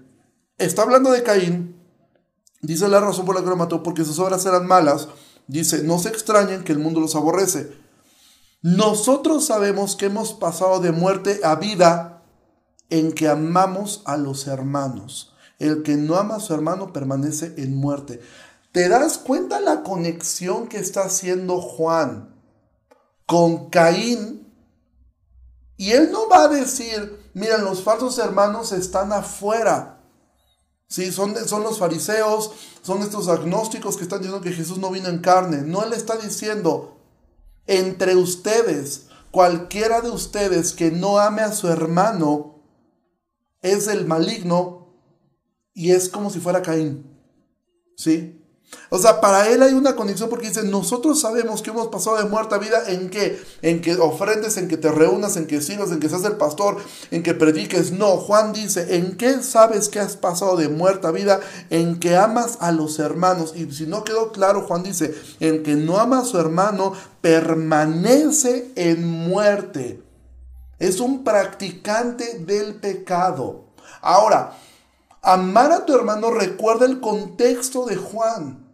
está 0.58 0.82
hablando 0.82 1.10
de 1.12 1.22
Caín. 1.22 1.76
Dice 2.60 2.88
la 2.88 3.00
razón 3.00 3.24
por 3.24 3.36
la 3.36 3.42
que 3.42 3.50
lo 3.50 3.56
mató, 3.56 3.82
porque 3.82 4.04
sus 4.04 4.18
obras 4.18 4.44
eran 4.46 4.66
malas 4.66 5.08
Dice, 5.48 5.82
no 5.82 5.98
se 5.98 6.08
extrañen 6.08 6.64
que 6.64 6.72
el 6.72 6.78
mundo 6.78 7.00
los 7.00 7.14
aborrece. 7.14 7.72
nosotros 8.62 9.46
sabemos 9.46 9.94
que 9.94 10.06
hemos 10.06 10.32
pasado 10.32 10.80
de 10.80 10.90
muerte 10.90 11.40
a 11.44 11.54
vida 11.54 12.22
en 12.90 13.12
que 13.12 13.28
amamos 13.28 14.02
a 14.06 14.16
los 14.16 14.46
hermanos. 14.46 15.34
El 15.58 15.82
que 15.82 15.96
no 15.96 16.16
ama 16.16 16.36
a 16.36 16.40
su 16.40 16.52
hermano 16.52 16.92
permanece 16.92 17.54
en 17.56 17.76
muerte. 17.76 18.20
¿Te 18.72 18.88
das 18.88 19.18
cuenta 19.18 19.60
la 19.60 19.82
conexión 19.82 20.68
que 20.68 20.78
está 20.78 21.04
haciendo 21.04 21.60
Juan 21.60 22.34
con 23.24 23.70
Caín? 23.70 24.52
Y 25.76 25.92
él 25.92 26.10
no 26.10 26.28
va 26.28 26.44
a 26.44 26.48
decir, 26.48 27.30
miren, 27.34 27.64
los 27.64 27.82
falsos 27.82 28.18
hermanos 28.18 28.72
están 28.72 29.12
afuera. 29.12 29.95
Sí, 30.88 31.10
son, 31.10 31.34
son 31.48 31.62
los 31.62 31.78
fariseos, 31.78 32.52
son 32.82 33.02
estos 33.02 33.28
agnósticos 33.28 33.96
que 33.96 34.04
están 34.04 34.20
diciendo 34.20 34.40
que 34.40 34.52
Jesús 34.52 34.78
no 34.78 34.90
vino 34.90 35.08
en 35.08 35.18
carne. 35.18 35.62
No, 35.62 35.82
él 35.82 35.92
está 35.92 36.16
diciendo, 36.16 36.96
entre 37.66 38.14
ustedes, 38.14 39.06
cualquiera 39.32 40.00
de 40.00 40.10
ustedes 40.10 40.72
que 40.72 40.90
no 40.92 41.18
ame 41.18 41.42
a 41.42 41.52
su 41.52 41.68
hermano, 41.68 42.62
es 43.62 43.88
el 43.88 44.06
maligno 44.06 44.94
y 45.74 45.90
es 45.90 46.08
como 46.08 46.30
si 46.30 46.38
fuera 46.38 46.62
Caín. 46.62 47.04
¿Sí? 47.96 48.45
O 48.88 48.98
sea, 48.98 49.20
para 49.20 49.48
él 49.48 49.62
hay 49.62 49.74
una 49.74 49.96
conexión 49.96 50.28
porque 50.28 50.48
dice, 50.48 50.62
nosotros 50.62 51.20
sabemos 51.20 51.62
que 51.62 51.70
hemos 51.70 51.88
pasado 51.88 52.18
de 52.18 52.24
muerte 52.24 52.54
a 52.54 52.58
vida 52.58 52.82
en 52.88 53.10
que, 53.10 53.40
en 53.62 53.80
que 53.80 53.96
ofrendes, 53.96 54.56
en 54.56 54.68
que 54.68 54.76
te 54.76 54.90
reúnas, 54.90 55.36
en 55.36 55.46
que 55.46 55.60
sirvas, 55.60 55.90
en 55.90 55.98
que 55.98 56.08
seas 56.08 56.24
el 56.24 56.36
pastor, 56.36 56.76
en 57.10 57.22
que 57.22 57.34
prediques. 57.34 57.90
No, 57.92 58.16
Juan 58.16 58.52
dice, 58.52 58.96
¿en 58.96 59.16
qué 59.16 59.42
sabes 59.42 59.88
que 59.88 59.98
has 59.98 60.16
pasado 60.16 60.56
de 60.56 60.68
muerte 60.68 61.06
a 61.06 61.10
vida? 61.10 61.40
En 61.70 61.98
que 61.98 62.16
amas 62.16 62.58
a 62.60 62.70
los 62.70 62.98
hermanos. 62.98 63.54
Y 63.56 63.70
si 63.72 63.86
no 63.86 64.04
quedó 64.04 64.30
claro, 64.30 64.66
Juan 64.66 64.82
dice, 64.82 65.14
en 65.40 65.62
que 65.62 65.74
no 65.74 65.98
ama 65.98 66.20
a 66.20 66.24
su 66.24 66.38
hermano, 66.38 66.92
permanece 67.20 68.70
en 68.76 69.04
muerte. 69.04 70.02
Es 70.78 71.00
un 71.00 71.24
practicante 71.24 72.38
del 72.40 72.76
pecado. 72.76 73.64
Ahora, 74.00 74.56
amar 75.26 75.72
a 75.72 75.84
tu 75.84 75.92
hermano 75.92 76.30
recuerda 76.30 76.86
el 76.86 77.00
contexto 77.00 77.84
de 77.84 77.96
Juan. 77.96 78.64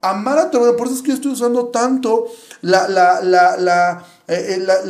Amar 0.00 0.38
a 0.38 0.50
tu 0.50 0.56
hermano, 0.58 0.76
por 0.76 0.88
eso 0.88 0.96
es 0.96 1.02
que 1.02 1.08
yo 1.08 1.14
estoy 1.14 1.32
usando 1.32 1.68
tanto 1.68 2.26
la, 2.62 2.88
la, 2.88 4.04
eh, 4.26 4.58
eh, 4.58 4.88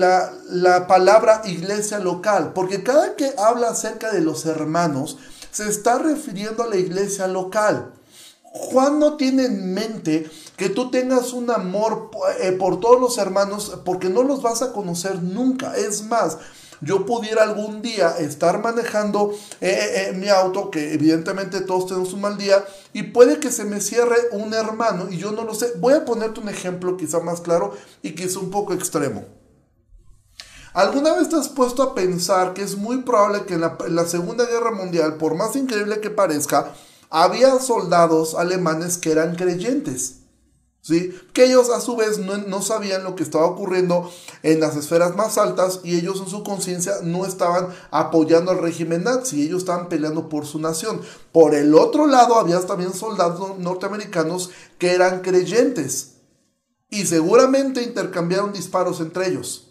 la, 0.48 0.86
palabra 0.86 1.42
iglesia 1.44 1.98
local, 1.98 2.52
porque 2.54 2.82
cada 2.82 3.16
que 3.16 3.34
habla 3.36 3.68
acerca 3.68 4.12
de 4.12 4.22
los 4.22 4.46
hermanos, 4.46 5.18
se 5.50 5.68
está 5.68 5.98
refiriendo 5.98 6.62
a 6.62 6.68
la 6.68 6.76
iglesia 6.76 7.26
local. 7.26 7.92
Juan 8.42 8.98
no 8.98 9.16
tiene 9.16 9.44
en 9.44 9.74
mente 9.74 10.30
que 10.56 10.70
tú 10.70 10.90
tengas 10.90 11.32
un 11.34 11.50
amor 11.50 12.10
eh, 12.40 12.52
por 12.52 12.80
todos 12.80 13.00
los 13.00 13.18
hermanos 13.18 13.78
porque 13.84 14.08
no 14.08 14.22
los 14.22 14.42
vas 14.42 14.62
a 14.62 14.72
conocer 14.72 15.22
nunca. 15.22 15.76
Es 15.76 16.02
más, 16.02 16.38
yo 16.80 17.04
pudiera 17.06 17.42
algún 17.42 17.82
día 17.82 18.16
estar 18.18 18.62
manejando 18.62 19.32
eh, 19.60 19.70
eh, 19.70 20.08
eh, 20.08 20.12
mi 20.12 20.28
auto, 20.28 20.70
que 20.70 20.94
evidentemente 20.94 21.60
todos 21.60 21.87
tenemos 21.87 22.12
un 22.12 22.22
mal 22.22 22.38
día, 22.38 22.64
y 22.92 23.04
puede 23.04 23.38
que 23.38 23.50
se 23.50 23.64
me 23.64 23.80
cierre 23.80 24.16
un 24.32 24.54
hermano 24.54 25.08
y 25.10 25.18
yo 25.18 25.32
no 25.32 25.44
lo 25.44 25.54
sé. 25.54 25.72
Voy 25.76 25.94
a 25.94 26.04
ponerte 26.04 26.40
un 26.40 26.49
ejemplo 26.49 26.96
quizá 26.96 27.20
más 27.20 27.40
claro 27.40 27.75
y 28.02 28.14
quizá 28.14 28.38
un 28.38 28.50
poco 28.50 28.72
extremo. 28.72 29.25
¿Alguna 30.72 31.14
vez 31.14 31.28
te 31.28 31.37
has 31.37 31.49
puesto 31.49 31.82
a 31.82 31.94
pensar 31.94 32.54
que 32.54 32.62
es 32.62 32.76
muy 32.76 33.02
probable 33.02 33.44
que 33.44 33.54
en 33.54 33.96
la 33.96 34.06
Segunda 34.06 34.46
Guerra 34.46 34.70
Mundial, 34.70 35.16
por 35.16 35.34
más 35.34 35.56
increíble 35.56 36.00
que 36.00 36.10
parezca, 36.10 36.72
había 37.10 37.58
soldados 37.58 38.37
alemanes 38.37 38.96
que 38.96 39.10
eran 39.10 39.34
creyentes? 39.34 40.19
Que 41.32 41.44
ellos 41.44 41.70
a 41.70 41.80
su 41.80 41.97
vez 41.97 42.18
no, 42.18 42.62
sabían 42.62 43.04
lo 43.04 43.14
que 43.14 43.23
estaba 43.23 43.47
ocurriendo 43.47 44.11
en 44.42 44.61
las 44.61 44.76
esferas 44.76 45.16
más 45.16 45.38
altas 45.38 45.80
y 45.85 45.97
ellos 45.97 46.20
en 46.20 46.28
su 46.28 46.42
conciencia 46.42 46.94
no 47.02 47.25
estaban 47.25 47.68
apoyando 47.90 48.50
al 48.50 48.59
régimen 48.59 49.04
nazi, 49.04 49.42
ellos 49.42 49.59
estaban 49.59 49.88
peleando 49.88 50.28
por 50.28 50.47
su 50.47 50.59
nación. 50.59 51.00
Por 51.32 51.54
el 51.54 51.75
otro 51.75 52.06
lado 52.06 52.37
había 52.37 52.61
también 52.61 52.92
soldados 52.92 53.59
norteamericanos 53.59 54.50
que 54.78 54.92
eran 54.92 55.20
creyentes 55.20 56.14
y 56.90 57.06
seguramente 57.06 57.82
intercambiaron 57.82 58.52
disparos 58.52 59.00
entre 59.00 59.28
ellos. 59.28 59.68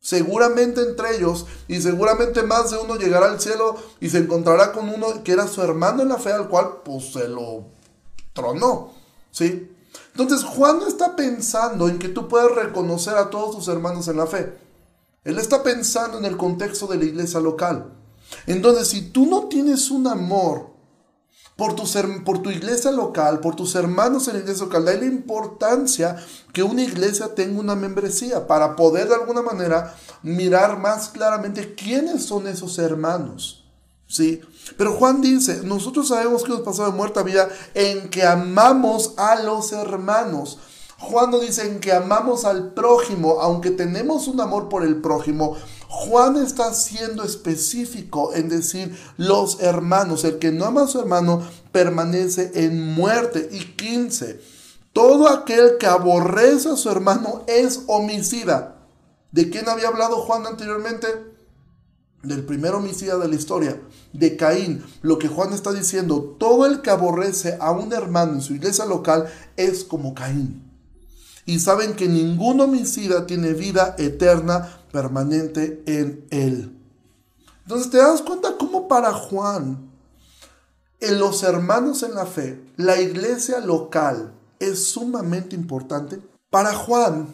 Seguramente 0.00 0.80
entre 0.80 1.16
ellos 1.16 1.46
y 1.66 1.80
seguramente 1.80 2.42
más 2.42 2.70
de 2.70 2.78
uno 2.78 2.96
llegará 2.96 3.26
al 3.26 3.40
cielo 3.40 3.76
y 4.00 4.10
se 4.10 4.18
encontrará 4.18 4.72
con 4.72 4.88
uno 4.88 5.24
que 5.24 5.32
era 5.32 5.48
su 5.48 5.60
hermano 5.60 6.02
en 6.02 6.08
la 6.08 6.18
fe 6.18 6.32
al 6.32 6.48
cual 6.48 6.82
pues 6.84 7.12
se 7.12 7.26
lo 7.26 7.64
tronó, 8.32 8.92
¿sí? 9.32 9.72
Entonces 10.18 10.44
Juan 10.44 10.80
no 10.80 10.88
está 10.88 11.14
pensando 11.14 11.88
en 11.88 12.00
que 12.00 12.08
tú 12.08 12.26
puedas 12.26 12.50
reconocer 12.50 13.16
a 13.16 13.30
todos 13.30 13.54
tus 13.54 13.68
hermanos 13.68 14.08
en 14.08 14.16
la 14.16 14.26
fe. 14.26 14.52
Él 15.22 15.38
está 15.38 15.62
pensando 15.62 16.18
en 16.18 16.24
el 16.24 16.36
contexto 16.36 16.88
de 16.88 16.96
la 16.96 17.04
iglesia 17.04 17.38
local. 17.38 17.92
Entonces, 18.46 18.88
si 18.88 19.10
tú 19.10 19.26
no 19.26 19.44
tienes 19.44 19.92
un 19.92 20.08
amor 20.08 20.70
por 21.54 21.76
tu, 21.76 21.84
por 22.24 22.42
tu 22.42 22.50
iglesia 22.50 22.90
local, 22.90 23.38
por 23.38 23.54
tus 23.54 23.76
hermanos 23.76 24.26
en 24.26 24.34
la 24.34 24.40
iglesia 24.40 24.64
local, 24.64 24.84
da 24.86 24.94
la 24.94 25.04
importancia 25.04 26.16
que 26.52 26.64
una 26.64 26.82
iglesia 26.82 27.32
tenga 27.36 27.60
una 27.60 27.76
membresía 27.76 28.48
para 28.48 28.74
poder 28.74 29.08
de 29.08 29.14
alguna 29.14 29.42
manera 29.42 29.94
mirar 30.24 30.80
más 30.80 31.10
claramente 31.10 31.76
quiénes 31.76 32.24
son 32.24 32.48
esos 32.48 32.76
hermanos. 32.80 33.57
¿Sí? 34.08 34.40
Pero 34.76 34.94
Juan 34.94 35.20
dice, 35.20 35.60
nosotros 35.64 36.08
sabemos 36.08 36.42
que 36.42 36.50
hemos 36.50 36.62
pasado 36.62 36.90
de 36.90 36.96
muerte 36.96 37.20
a 37.20 37.22
vida 37.22 37.48
en 37.74 38.08
que 38.08 38.24
amamos 38.24 39.12
a 39.18 39.42
los 39.42 39.72
hermanos. 39.72 40.58
Juan 40.98 41.30
dice 41.40 41.66
en 41.66 41.78
que 41.78 41.92
amamos 41.92 42.44
al 42.44 42.72
prójimo, 42.72 43.40
aunque 43.40 43.70
tenemos 43.70 44.26
un 44.26 44.40
amor 44.40 44.68
por 44.68 44.82
el 44.82 45.00
prójimo. 45.00 45.56
Juan 45.88 46.36
está 46.36 46.74
siendo 46.74 47.22
específico 47.22 48.34
en 48.34 48.48
decir 48.48 48.98
los 49.16 49.60
hermanos. 49.60 50.24
El 50.24 50.38
que 50.38 50.50
no 50.50 50.64
ama 50.64 50.82
a 50.82 50.88
su 50.88 50.98
hermano 50.98 51.42
permanece 51.70 52.50
en 52.54 52.94
muerte. 52.94 53.48
Y 53.52 53.76
15. 53.76 54.40
Todo 54.92 55.28
aquel 55.28 55.78
que 55.78 55.86
aborrece 55.86 56.70
a 56.70 56.76
su 56.76 56.90
hermano 56.90 57.44
es 57.46 57.82
homicida. 57.86 58.76
¿De 59.30 59.50
quién 59.50 59.68
había 59.68 59.88
hablado 59.88 60.16
Juan 60.16 60.46
anteriormente? 60.46 61.06
Del 62.28 62.44
primer 62.44 62.74
homicida 62.74 63.16
de 63.16 63.28
la 63.28 63.34
historia, 63.34 63.80
de 64.12 64.36
Caín, 64.36 64.84
lo 65.02 65.18
que 65.18 65.28
Juan 65.28 65.52
está 65.52 65.72
diciendo, 65.72 66.36
todo 66.38 66.66
el 66.66 66.82
que 66.82 66.90
aborrece 66.90 67.56
a 67.60 67.72
un 67.72 67.92
hermano 67.92 68.34
en 68.34 68.42
su 68.42 68.54
iglesia 68.54 68.84
local 68.84 69.26
es 69.56 69.84
como 69.84 70.14
Caín. 70.14 70.62
Y 71.46 71.60
saben 71.60 71.94
que 71.94 72.08
ningún 72.08 72.60
homicida 72.60 73.26
tiene 73.26 73.54
vida 73.54 73.94
eterna 73.98 74.80
permanente 74.92 75.82
en 75.86 76.26
él. 76.30 76.78
Entonces 77.62 77.90
te 77.90 77.98
das 77.98 78.22
cuenta 78.22 78.56
cómo 78.58 78.88
para 78.88 79.12
Juan, 79.12 79.90
en 81.00 81.18
los 81.18 81.42
hermanos 81.42 82.02
en 82.02 82.14
la 82.14 82.26
fe, 82.26 82.62
la 82.76 83.00
iglesia 83.00 83.60
local 83.60 84.34
es 84.58 84.88
sumamente 84.88 85.54
importante. 85.54 86.20
Para 86.50 86.74
Juan, 86.74 87.28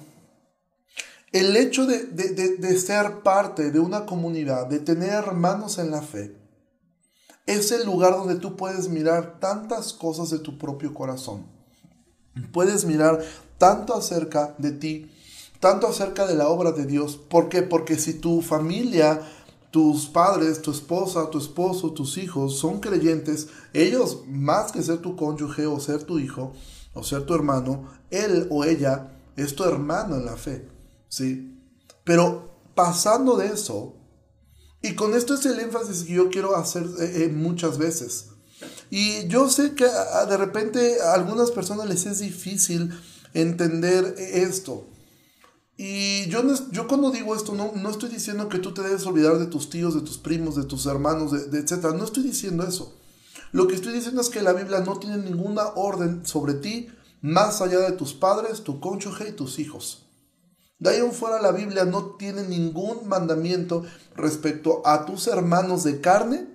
el 1.34 1.56
hecho 1.56 1.84
de, 1.84 2.78
ser 2.78 3.24
parte 3.24 3.72
de 3.72 3.80
una 3.80 4.06
comunidad, 4.06 4.68
de 4.68 4.78
tener 4.78 5.10
hermanos 5.10 5.78
en 5.78 5.90
la 5.90 6.00
fe, 6.00 6.36
es 7.44 7.72
el 7.72 7.84
lugar 7.84 8.12
donde 8.12 8.36
tú 8.36 8.54
puedes 8.54 8.88
mirar 8.88 9.40
tantas 9.40 9.92
cosas 9.92 10.30
de 10.30 10.38
tu 10.38 10.58
propio 10.58 10.94
corazón. 10.94 11.44
Puedes 12.52 12.84
mirar 12.84 13.20
tanto 13.58 13.96
acerca 13.96 14.54
de 14.58 14.70
ti, 14.70 15.10
tanto 15.58 15.88
acerca 15.88 16.24
de 16.24 16.36
la 16.36 16.46
obra 16.46 16.70
de 16.70 16.86
Dios. 16.86 17.16
¿Por 17.16 17.48
qué? 17.48 17.62
Porque 17.62 17.98
si 17.98 18.14
tu 18.14 18.40
familia, 18.40 19.20
tus 19.72 20.06
padres, 20.06 20.62
tu 20.62 20.70
esposa, 20.70 21.30
tu 21.30 21.38
esposo, 21.38 21.92
tus 21.92 22.16
hijos 22.16 22.60
son 22.60 22.78
creyentes, 22.78 23.48
ellos, 23.72 24.22
más 24.28 24.70
que 24.70 24.84
ser 24.84 24.98
tu 24.98 25.16
cónyuge 25.16 25.66
o 25.66 25.80
ser 25.80 26.04
tu 26.04 26.20
hijo 26.20 26.52
o 26.92 27.02
ser 27.02 27.26
tu 27.26 27.34
hermano, 27.34 27.90
él 28.12 28.46
o 28.50 28.62
ella 28.62 29.18
es 29.36 29.56
tu 29.56 29.64
hermano 29.64 30.14
en 30.14 30.26
la 30.26 30.36
fe. 30.36 30.73
¿Sí? 31.14 31.56
Pero 32.02 32.58
pasando 32.74 33.36
de 33.36 33.46
eso, 33.46 33.94
y 34.82 34.94
con 34.94 35.14
esto 35.14 35.34
es 35.34 35.46
el 35.46 35.60
énfasis 35.60 36.02
que 36.02 36.14
yo 36.14 36.28
quiero 36.28 36.56
hacer 36.56 36.84
eh, 36.98 37.24
eh, 37.24 37.28
muchas 37.28 37.78
veces. 37.78 38.30
Y 38.90 39.26
yo 39.28 39.48
sé 39.48 39.74
que 39.74 39.84
de 39.84 40.36
repente 40.36 41.00
a 41.02 41.14
algunas 41.14 41.50
personas 41.52 41.88
les 41.88 42.06
es 42.06 42.18
difícil 42.18 42.90
entender 43.32 44.14
esto. 44.18 44.88
Y 45.76 46.26
yo, 46.28 46.42
yo 46.70 46.86
cuando 46.86 47.10
digo 47.10 47.34
esto, 47.34 47.54
no, 47.54 47.72
no 47.74 47.90
estoy 47.90 48.08
diciendo 48.08 48.48
que 48.48 48.58
tú 48.58 48.74
te 48.74 48.82
debes 48.82 49.06
olvidar 49.06 49.38
de 49.38 49.46
tus 49.46 49.70
tíos, 49.70 49.94
de 49.94 50.00
tus 50.00 50.18
primos, 50.18 50.56
de 50.56 50.64
tus 50.64 50.86
hermanos, 50.86 51.50
de, 51.50 51.58
etc. 51.58 51.94
No 51.96 52.04
estoy 52.04 52.24
diciendo 52.24 52.66
eso. 52.66 52.96
Lo 53.52 53.68
que 53.68 53.74
estoy 53.74 53.92
diciendo 53.92 54.20
es 54.20 54.30
que 54.30 54.42
la 54.42 54.52
Biblia 54.52 54.80
no 54.80 54.98
tiene 54.98 55.18
ninguna 55.18 55.68
orden 55.76 56.26
sobre 56.26 56.54
ti 56.54 56.88
más 57.22 57.60
allá 57.60 57.78
de 57.78 57.92
tus 57.92 58.14
padres, 58.14 58.62
tu 58.62 58.80
cónyuge 58.80 59.28
y 59.28 59.32
tus 59.32 59.58
hijos. 59.58 60.03
De 60.78 60.90
ahí 60.90 60.98
en 60.98 61.12
fuera 61.12 61.40
la 61.40 61.52
Biblia 61.52 61.84
no 61.84 62.16
tiene 62.16 62.42
ningún 62.42 63.06
mandamiento 63.08 63.84
respecto 64.16 64.82
a 64.84 65.06
tus 65.06 65.28
hermanos 65.28 65.84
de 65.84 66.00
carne, 66.00 66.48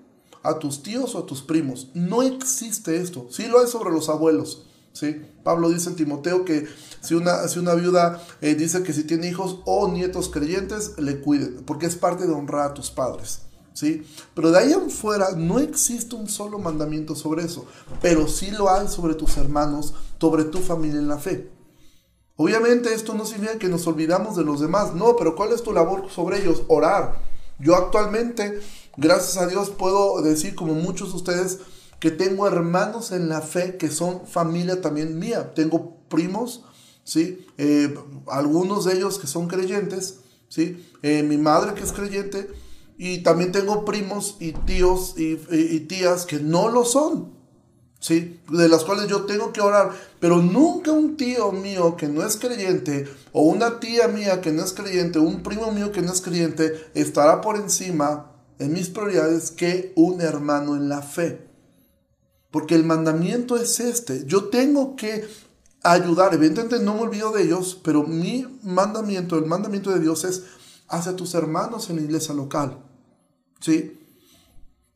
a 0.44 0.60
tus 0.60 0.84
tíos 0.84 1.16
o 1.16 1.20
a 1.20 1.26
tus 1.26 1.42
primos. 1.42 1.90
No 1.94 2.22
existe 2.22 2.98
esto. 2.98 3.28
Sí 3.30 3.48
lo 3.48 3.60
hay 3.60 3.68
sobre 3.68 3.92
los 3.92 4.10
abuelos. 4.10 4.68
¿sí? 4.92 5.22
Pablo 5.44 5.70
dice 5.70 5.90
en 5.90 5.96
Timoteo 5.96 6.44
que 6.44 6.68
si 7.02 7.16
una, 7.16 7.48
si 7.48 7.60
una 7.60 7.74
viuda 7.76 8.22
eh, 8.42 8.56
dice 8.56 8.84
que 8.84 8.94
si 8.94 9.04
tiene 9.04 9.30
hijos 9.30 9.60
o 9.66 9.88
nietos 9.88 10.30
creyentes, 10.30 10.98
le 10.98 11.22
cuiden, 11.22 11.64
porque 11.66 11.86
es 11.86 11.96
parte 11.96 12.28
de 12.28 12.34
honrar 12.34 12.72
a 12.72 12.74
tus 12.74 12.92
padres. 12.92 13.44
¿Sí? 13.74 14.04
Pero 14.34 14.52
de 14.52 14.60
ahí 14.60 14.74
en 14.74 14.90
fuera 14.90 15.32
no 15.38 15.60
existe 15.60 16.16
un 16.16 16.28
solo 16.28 16.60
mandamiento 16.60 17.16
sobre 17.16 17.46
eso, 17.46 17.66
pero 18.02 18.28
sí 18.28 18.52
lo 18.52 18.70
hay 18.70 18.90
sobre 18.90 19.14
tus 19.14 19.38
hermanos, 19.38 19.94
sobre 20.20 20.44
tu 20.44 20.58
familia 20.58 21.00
en 21.00 21.08
la 21.08 21.18
fe. 21.18 21.50
Obviamente 22.42 22.94
esto 22.94 23.16
no 23.16 23.26
significa 23.26 23.60
que 23.60 23.68
nos 23.68 23.86
olvidamos 23.86 24.38
de 24.38 24.46
los 24.46 24.62
demás, 24.62 24.96
no, 24.96 25.18
pero 25.18 25.36
¿cuál 25.36 25.52
es 25.52 25.62
tu 25.62 25.74
labor 25.74 26.10
sobre 26.10 26.40
ellos? 26.40 26.64
Orar. 26.70 27.22
Yo 27.60 27.76
actualmente, 27.76 28.62
gracias 28.96 29.36
a 29.36 29.46
Dios, 29.46 29.72
puedo 29.72 30.22
decir 30.22 30.56
como 30.56 30.74
muchos 30.74 31.10
de 31.10 31.18
ustedes 31.18 31.60
que 32.00 32.12
tengo 32.12 32.48
hermanos 32.48 33.12
en 33.12 33.28
la 33.28 33.42
fe 33.42 33.76
que 33.76 33.92
son 33.92 34.26
familia 34.26 34.80
también 34.80 35.20
mía. 35.20 35.54
Tengo 35.54 35.98
primos, 36.08 36.64
¿sí? 37.04 37.46
Eh, 37.58 37.94
algunos 38.28 38.86
de 38.86 38.94
ellos 38.94 39.20
que 39.20 39.28
son 39.28 39.50
creyentes, 39.50 40.22
¿sí? 40.48 40.90
Eh, 41.04 41.24
mi 41.24 41.36
madre 41.36 41.74
que 41.74 41.84
es 41.84 41.92
creyente 41.92 42.48
y 42.98 43.18
también 43.18 43.52
tengo 43.52 43.84
primos 43.84 44.38
y 44.40 44.54
tíos 44.54 45.16
y, 45.18 45.36
tías 45.90 46.26
que 46.26 46.40
no 46.40 46.70
lo 46.70 46.86
son, 46.86 47.34
¿sí? 48.00 48.40
De 48.50 48.70
las 48.70 48.84
cuales 48.84 49.08
yo 49.08 49.24
tengo 49.26 49.52
que 49.54 49.62
orar, 49.62 49.92
pero 50.20 50.38
nunca 50.38 50.92
un 50.92 51.18
tío 51.18 51.52
mío 51.52 51.96
que 51.96 52.08
no 52.08 52.26
es 52.26 52.38
creyente 52.38 53.08
o 53.32 53.44
una 53.44 53.80
tía 53.80 54.08
mía 54.08 54.42
que 54.42 54.52
no 54.52 54.64
es 54.64 54.74
creyente, 54.74 55.20
un 55.20 55.44
primo 55.44 55.72
mío 55.72 55.92
que 55.92 56.02
no 56.02 56.12
es 56.12 56.22
creyente 56.22 56.90
estará 56.94 57.42
por 57.42 57.56
encima 57.56 58.32
en 58.58 58.74
mis 58.74 58.90
prioridades 58.90 59.52
que 59.52 59.94
un 59.96 60.22
hermano 60.22 60.76
en 60.76 60.90
la 60.90 61.02
fe. 61.02 61.48
Porque 62.52 62.76
el 62.76 62.84
mandamiento 62.84 63.58
es 63.58 63.80
este. 63.80 64.26
Yo 64.26 64.46
tengo 64.46 64.96
que 64.96 65.28
ayudar. 65.84 66.34
Evidentemente 66.34 66.80
no 66.80 66.96
me 66.96 67.02
olvido 67.02 67.32
de 67.32 67.44
ellos, 67.44 67.80
pero 67.84 68.04
mi 68.04 68.60
mandamiento, 68.64 69.38
el 69.38 69.46
mandamiento 69.46 69.92
de 69.92 70.00
Dios 70.00 70.24
es 70.24 70.44
hacia 70.88 71.16
tus 71.16 71.36
hermanos 71.36 71.90
en 71.90 71.98
la 71.98 72.02
iglesia 72.02 72.34
local. 72.34 72.84
¿Sí? 73.60 73.99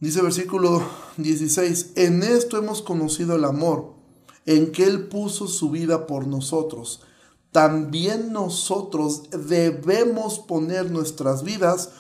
Dice 0.04 0.22
versículo 0.22 0.84
16, 1.16 1.94
en 1.96 2.24
esto 2.24 2.58
hemos 2.58 2.82
conocido 2.82 3.38
el 3.38 3.46
amor, 3.46 3.94
en 4.46 4.74
que 4.74 4.84
Él 4.84 5.08
puso 5.08 5.48
su 5.48 5.70
vida 5.70 6.08
por 6.08 6.28
nosotros. 6.28 7.04
También 7.54 8.34
nosotros 8.34 9.30
debemos 9.30 10.40
poner 10.40 10.92
nuestras 10.92 11.44
vidas 11.46 11.92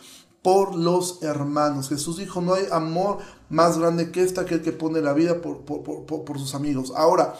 por 0.41 0.75
los 0.75 1.24
hermanos. 1.24 1.88
Jesús 1.88 2.17
dijo, 2.17 2.41
no 2.41 2.55
hay 2.55 2.65
amor 2.74 3.19
más 3.48 3.77
grande 3.77 4.12
que 4.12 4.22
este, 4.22 4.41
aquel 4.41 4.62
que 4.62 4.74
pone 4.74 5.00
la 5.00 5.13
vida 5.13 5.41
por, 5.41 5.60
por, 5.62 6.39
sus 6.39 6.55
amigos. 6.55 6.91
Ahora, 6.98 7.36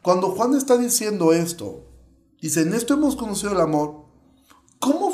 cuando 0.00 0.30
Juan 0.30 0.54
está 0.54 0.78
diciendo 0.78 1.34
esto, 1.34 1.82
dice, 2.40 2.62
en 2.62 2.72
esto 2.72 2.94
hemos 2.94 3.14
conocido 3.14 3.52
el 3.52 3.60
amor. 3.60 4.06
¿Cómo 4.78 5.10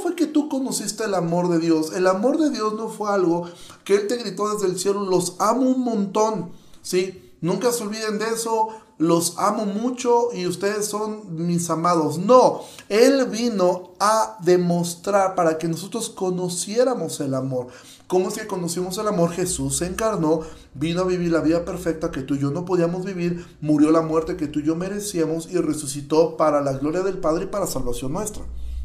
conociste 0.55 1.05
el 1.05 1.15
amor 1.15 1.49
de 1.49 1.59
Dios? 1.59 1.93
El 1.95 2.07
amor 2.07 2.39
de 2.39 2.51
Dios 2.51 2.75
no 2.75 2.89
fue 2.89 3.11
algo 3.11 3.49
que 3.85 3.97
Él 3.97 4.07
te 4.07 4.19
gritó 4.19 4.55
desde 4.55 4.69
el 4.69 4.79
cielo, 4.79 5.05
los 5.05 5.35
amo 5.41 5.63
un 5.63 5.81
montón, 5.81 6.53
¿sí? 6.81 7.33
Nunca 7.41 7.73
se 7.73 7.83
olviden 7.83 8.21
de 8.21 8.27
eso, 8.27 8.69
los 8.99 9.35
amo 9.39 9.67
mucho 9.67 10.29
y 10.33 10.47
ustedes 10.47 10.87
son 10.87 11.47
mis 11.47 11.69
amados. 11.71 12.19
No, 12.19 12.61
Él 12.89 13.27
vino 13.27 13.95
a 13.99 14.39
demostrar 14.43 15.35
para 15.35 15.59
que 15.59 15.67
nosotros 15.67 16.09
conociéramos 16.09 17.19
el 17.19 17.35
amor. 17.35 17.67
¿Cómo 18.07 18.29
es 18.29 18.35
que 18.35 18.47
conocimos 18.47 18.97
el 18.99 19.09
amor? 19.09 19.33
Jesús 19.33 19.79
se 19.79 19.87
encarnó, 19.87 20.43
vino 20.75 21.01
a 21.01 21.05
vivir 21.05 21.33
la 21.33 21.41
vida 21.41 21.65
perfecta 21.65 22.13
que 22.13 22.23
tú 22.23 22.37
y 22.37 22.39
yo 22.39 22.53
no 22.53 22.65
podíamos 22.65 23.05
vivir, 23.05 23.45
murió 23.61 23.91
la 23.91 24.03
muerte 24.03 24.37
que 24.37 24.47
tú 24.47 24.61
y 24.61 24.67
yo 24.67 24.77
merecíamos 24.77 25.51
y 25.51 25.57
resucitó 25.59 26.37
para 26.37 26.61
la 26.61 26.75
gloria 26.75 27.03
del 27.03 27.19
Padre 27.19 27.45
y 27.45 27.49
para 27.49 27.67
salvación 27.67 28.13
nuestra. 28.13 28.45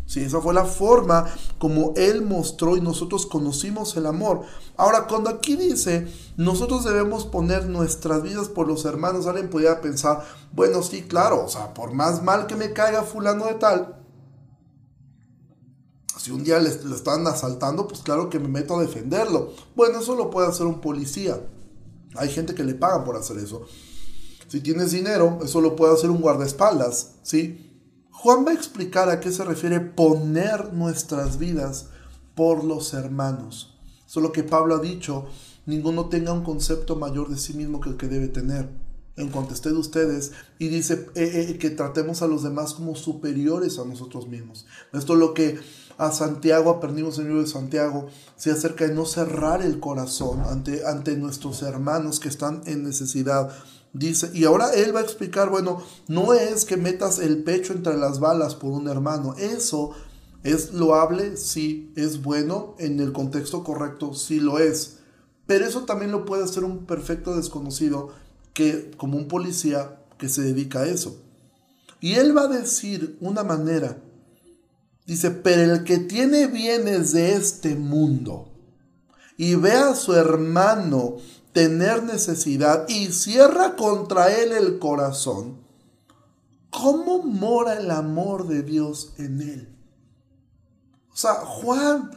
Sí, 0.09 0.21
esa 0.21 0.41
fue 0.41 0.55
la 0.55 0.65
forma 0.65 1.27
como 1.59 1.93
Él 1.95 2.23
mostró 2.23 2.75
y 2.75 2.81
nosotros 2.81 3.27
conocimos 3.27 3.95
el 3.95 4.07
amor. 4.07 4.41
Ahora, 4.75 5.05
cuando 5.05 5.29
aquí 5.29 5.55
dice, 5.55 6.07
nosotros 6.35 6.83
debemos 6.83 7.27
poner 7.27 7.67
nuestras 7.67 8.23
vidas 8.23 8.49
por 8.49 8.67
los 8.67 8.85
hermanos, 8.85 9.27
alguien 9.27 9.51
podría 9.51 9.81
pensar, 9.81 10.25
bueno, 10.51 10.81
sí, 10.81 11.03
claro, 11.03 11.45
o 11.45 11.47
sea, 11.47 11.75
por 11.75 11.93
más 11.93 12.23
mal 12.23 12.47
que 12.47 12.55
me 12.55 12.73
caiga 12.73 13.03
fulano 13.03 13.45
de 13.45 13.53
tal, 13.53 14.03
si 16.17 16.31
un 16.31 16.43
día 16.43 16.57
le, 16.57 16.69
están 16.69 17.27
asaltando, 17.27 17.87
pues 17.87 18.01
claro 18.01 18.31
que 18.31 18.39
me 18.39 18.47
meto 18.47 18.79
a 18.79 18.81
defenderlo. 18.81 19.53
Bueno, 19.75 19.99
eso 19.99 20.15
lo 20.15 20.31
puede 20.31 20.47
hacer 20.47 20.65
un 20.65 20.81
policía. 20.81 21.39
Hay 22.15 22.29
gente 22.29 22.55
que 22.55 22.63
le 22.63 22.73
paga 22.73 23.03
por 23.03 23.15
hacer 23.15 23.37
eso. 23.37 23.61
Si 24.47 24.59
tienes 24.61 24.89
dinero, 24.89 25.37
eso 25.43 25.61
lo 25.61 25.75
puede 25.75 25.93
hacer 25.93 26.09
un 26.09 26.19
guardaespaldas, 26.19 27.11
¿sí? 27.21 27.68
Juan 28.21 28.45
va 28.45 28.51
a 28.51 28.53
explicar 28.53 29.09
a 29.09 29.21
qué 29.21 29.31
se 29.31 29.45
refiere 29.45 29.79
poner 29.79 30.73
nuestras 30.73 31.39
vidas 31.39 31.85
por 32.35 32.65
los 32.65 32.93
hermanos. 32.93 33.77
Eso 34.05 34.19
es 34.19 34.23
lo 34.23 34.33
que 34.33 34.43
Pablo 34.43 34.75
ha 34.75 34.79
dicho, 34.79 35.27
ninguno 35.65 36.09
tenga 36.09 36.33
un 36.33 36.43
concepto 36.43 36.97
mayor 36.97 37.29
de 37.29 37.37
sí 37.37 37.53
mismo 37.53 37.79
que 37.79 37.91
el 37.91 37.95
que 37.95 38.09
debe 38.09 38.27
tener. 38.27 38.67
En 39.15 39.29
cuanto 39.29 39.53
esté 39.53 39.69
de 39.69 39.77
ustedes, 39.77 40.33
y 40.57 40.67
dice 40.67 41.07
eh, 41.15 41.47
eh, 41.49 41.57
que 41.59 41.69
tratemos 41.69 42.21
a 42.21 42.27
los 42.27 42.43
demás 42.43 42.73
como 42.73 42.93
superiores 42.95 43.79
a 43.79 43.85
nosotros 43.85 44.27
mismos. 44.27 44.65
Esto 44.91 45.13
es 45.13 45.19
lo 45.19 45.33
que 45.33 45.57
a 45.97 46.11
Santiago 46.11 46.71
aprendimos 46.71 47.17
en 47.17 47.21
el 47.21 47.27
libro 47.29 47.43
de 47.43 47.49
Santiago, 47.49 48.07
se 48.35 48.51
acerca 48.51 48.85
de 48.85 48.93
no 48.93 49.05
cerrar 49.05 49.61
el 49.61 49.79
corazón 49.79 50.41
ante, 50.41 50.85
ante 50.85 51.15
nuestros 51.15 51.61
hermanos 51.61 52.19
que 52.19 52.27
están 52.27 52.63
en 52.65 52.83
necesidad 52.83 53.49
Dice, 53.93 54.29
y 54.33 54.45
ahora 54.45 54.71
él 54.73 54.95
va 54.95 54.99
a 54.99 55.03
explicar, 55.03 55.49
bueno, 55.49 55.81
no 56.07 56.33
es 56.33 56.65
que 56.65 56.77
metas 56.77 57.17
el 57.17 57.43
pecho 57.43 57.73
entre 57.73 57.97
las 57.97 58.19
balas 58.19 58.53
por 58.53 58.71
un 58.71 58.87
hermano, 58.87 59.35
eso 59.37 59.91
es 60.43 60.73
loable, 60.73 61.37
sí, 61.37 61.91
es 61.95 62.21
bueno, 62.21 62.75
en 62.77 62.99
el 62.99 63.11
contexto 63.11 63.63
correcto, 63.63 64.13
sí 64.13 64.39
lo 64.39 64.59
es, 64.59 64.97
pero 65.47 65.65
eso 65.65 65.85
también 65.85 66.11
lo 66.11 66.25
puede 66.25 66.43
hacer 66.43 66.63
un 66.63 66.85
perfecto 66.85 67.35
desconocido 67.35 68.09
que 68.53 68.91
como 68.95 69.17
un 69.17 69.27
policía 69.27 69.99
que 70.19 70.29
se 70.29 70.43
dedica 70.43 70.81
a 70.81 70.87
eso. 70.87 71.17
Y 71.99 72.13
él 72.13 72.37
va 72.37 72.43
a 72.43 72.47
decir 72.47 73.17
una 73.19 73.43
manera, 73.43 73.97
dice, 75.07 75.31
pero 75.31 75.73
el 75.73 75.83
que 75.83 75.97
tiene 75.97 76.45
bienes 76.45 77.13
de 77.13 77.33
este 77.33 77.75
mundo 77.75 78.51
y 79.35 79.55
ve 79.55 79.71
a 79.71 79.95
su 79.95 80.13
hermano 80.13 81.15
tener 81.53 82.03
necesidad 82.03 82.87
y 82.87 83.07
cierra 83.07 83.75
contra 83.75 84.31
él 84.33 84.51
el 84.51 84.79
corazón, 84.79 85.57
¿cómo 86.69 87.23
mora 87.23 87.73
el 87.73 87.91
amor 87.91 88.47
de 88.47 88.63
Dios 88.63 89.13
en 89.17 89.41
él? 89.41 89.75
O 91.11 91.17
sea, 91.17 91.33
Juan, 91.35 92.11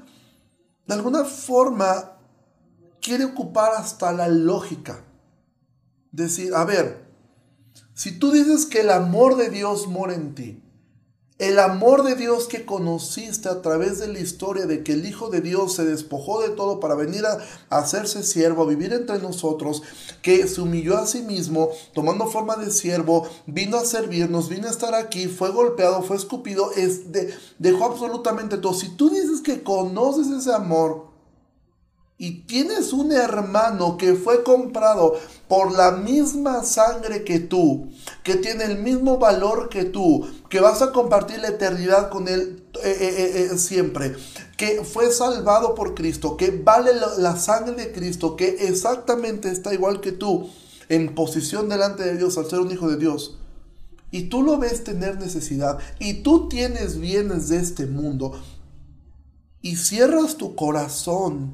de 0.87 0.95
alguna 0.95 1.25
forma, 1.25 2.19
quiere 3.01 3.25
ocupar 3.25 3.73
hasta 3.77 4.13
la 4.13 4.29
lógica. 4.29 5.05
Decir, 6.13 6.55
a 6.55 6.65
ver, 6.65 7.05
si 7.95 8.19
tú 8.19 8.31
dices 8.31 8.67
que 8.67 8.81
el 8.81 8.91
amor 8.91 9.37
de 9.37 9.51
Dios 9.51 9.89
mora 9.89 10.15
en 10.15 10.35
ti, 10.35 10.62
el 11.39 11.59
amor 11.59 12.05
de 12.05 12.15
Dios 12.15 12.47
que 12.47 12.65
conociste 12.65 13.49
a 13.49 13.63
través 13.63 13.99
de 13.99 14.09
la 14.09 14.21
historia 14.21 14.67
de 14.67 14.85
que 14.85 14.93
el 14.93 15.07
Hijo 15.07 15.29
de 15.29 15.41
Dios 15.41 15.75
se 15.75 15.85
despojó 15.85 16.41
de 16.41 16.51
todo 16.51 16.79
para 16.79 16.95
venir 16.95 17.25
a, 17.27 17.39
hacerse 17.69 18.23
siervo, 18.23 18.63
a 18.63 18.67
vivir 18.67 18.93
entre 18.93 19.19
nosotros, 19.19 19.83
que 20.23 20.47
se 20.47 20.61
humilló 20.61 20.99
a 20.99 21.07
sí 21.07 21.23
mismo, 21.23 21.71
tomando 21.95 22.29
forma 22.29 22.57
de 22.57 22.71
siervo, 22.71 23.29
vino 23.47 23.77
a 23.77 23.85
servirnos, 23.85 24.49
vino 24.49 24.69
a 24.69 24.71
estar 24.71 24.95
aquí, 24.95 25.27
fue 25.27 25.51
golpeado, 25.51 26.03
fue 26.03 26.17
escupido, 26.17 26.71
es 26.73 27.11
de, 27.11 27.35
dejó 27.59 27.87
absolutamente 27.87 28.59
todo. 28.59 28.75
Si 28.75 28.91
tú 28.91 29.11
dices 29.11 29.41
que 29.41 29.63
conoces 29.63 30.29
ese 30.29 30.53
amor, 30.53 31.13
y 32.23 32.43
tienes 32.43 32.93
un 32.93 33.11
hermano 33.11 33.97
que 33.97 34.15
fue 34.15 34.45
comprado 34.45 35.19
por 35.53 35.77
la 35.77 35.91
misma 35.91 36.65
sangre 36.65 37.25
que 37.25 37.39
tú, 37.39 37.91
que 38.23 38.37
tiene 38.37 38.65
el 38.65 38.79
mismo 38.79 39.19
valor 39.19 39.69
que 39.69 39.85
tú, 39.85 40.27
que 40.49 40.61
vas 40.61 40.81
a 40.81 40.93
compartir 40.93 41.41
la 41.41 41.49
eternidad 41.49 42.09
con 42.09 42.27
él 42.27 42.65
eh, 42.83 42.97
eh, 42.99 43.49
eh, 43.53 43.59
siempre, 43.59 44.17
que 44.57 44.83
fue 44.83 45.13
salvado 45.13 45.75
por 45.75 45.95
Cristo, 45.95 46.39
que 46.39 46.53
vale 46.53 46.93
la, 47.19 47.37
sangre 47.37 47.75
de 47.75 47.93
Cristo, 47.93 48.35
que 48.35 48.67
exactamente 48.67 49.51
está 49.51 49.75
igual 49.75 50.01
que 50.01 50.13
tú 50.13 50.49
en 50.89 51.15
posición 51.15 51.69
delante 51.69 52.03
de 52.03 52.17
Dios 52.17 52.39
al 52.39 52.49
ser 52.49 52.61
un 52.61 52.71
hijo 52.71 52.89
de 52.89 52.97
Dios. 52.97 53.39
Y 54.11 54.31
tú 54.31 54.43
lo 54.43 54.57
ves 54.57 54.85
tener 54.85 55.19
necesidad 55.19 55.79
y 55.99 56.23
tú 56.23 56.49
tienes 56.49 56.99
bienes 56.99 57.51
de 57.51 57.59
este 57.59 57.85
mundo 57.85 58.41
y 59.61 59.77
cierras 59.77 60.39
tu 60.39 60.57
corazón 60.57 61.53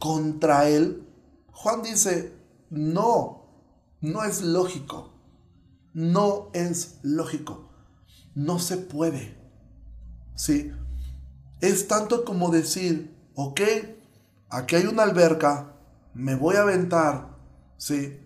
contra 0.00 0.68
él, 0.68 1.06
Juan 1.52 1.84
dice, 1.84 2.34
no, 2.70 3.46
no 4.00 4.24
es 4.24 4.42
lógico, 4.42 5.12
no 5.92 6.50
es 6.52 6.98
lógico, 7.02 7.70
no 8.34 8.58
se 8.58 8.76
puede. 8.76 9.36
¿Sí? 10.34 10.72
Es 11.60 11.88
tanto 11.88 12.24
como 12.24 12.50
decir, 12.50 13.16
ok, 13.34 13.60
aquí 14.50 14.76
hay 14.76 14.86
una 14.86 15.02
alberca, 15.02 15.74
me 16.14 16.34
voy 16.34 16.56
a 16.56 16.62
aventar, 16.62 17.36
¿sí? 17.76 18.20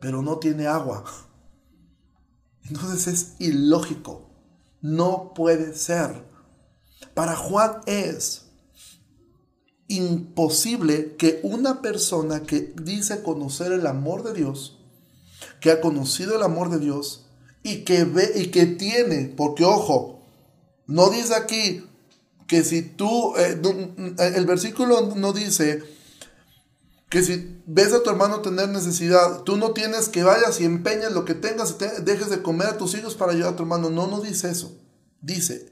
Pero 0.00 0.22
no 0.22 0.38
tiene 0.38 0.66
agua. 0.66 1.04
Entonces 2.62 3.06
es 3.06 3.34
ilógico. 3.38 4.30
No 4.80 5.32
puede 5.34 5.74
ser. 5.74 6.24
Para 7.14 7.36
Juan 7.36 7.80
es 7.86 8.43
imposible 9.88 11.14
que 11.16 11.40
una 11.42 11.82
persona 11.82 12.42
que 12.42 12.72
dice 12.82 13.22
conocer 13.22 13.72
el 13.72 13.86
amor 13.86 14.22
de 14.22 14.32
Dios, 14.32 14.78
que 15.60 15.70
ha 15.70 15.80
conocido 15.80 16.36
el 16.36 16.42
amor 16.42 16.70
de 16.70 16.78
Dios 16.78 17.26
y 17.62 17.84
que 17.84 18.04
ve 18.04 18.32
y 18.34 18.46
que 18.46 18.66
tiene, 18.66 19.32
porque 19.36 19.64
ojo, 19.64 20.22
no 20.86 21.10
dice 21.10 21.34
aquí 21.34 21.84
que 22.46 22.62
si 22.62 22.82
tú, 22.82 23.34
eh, 23.36 23.58
el 24.34 24.46
versículo 24.46 25.12
no 25.16 25.32
dice 25.32 25.82
que 27.08 27.22
si 27.22 27.62
ves 27.66 27.92
a 27.92 28.02
tu 28.02 28.10
hermano 28.10 28.40
tener 28.40 28.68
necesidad, 28.68 29.42
tú 29.42 29.56
no 29.56 29.70
tienes 29.70 30.08
que 30.08 30.24
vayas 30.24 30.60
y 30.60 30.64
empeñes 30.64 31.12
lo 31.12 31.24
que 31.24 31.34
tengas 31.34 31.76
y 31.78 32.02
dejes 32.02 32.28
de 32.28 32.42
comer 32.42 32.68
a 32.68 32.78
tus 32.78 32.94
hijos 32.94 33.14
para 33.14 33.32
ayudar 33.32 33.52
a 33.52 33.56
tu 33.56 33.62
hermano. 33.62 33.88
No, 33.88 34.08
no 34.08 34.20
dice 34.20 34.50
eso. 34.50 34.76
Dice, 35.20 35.70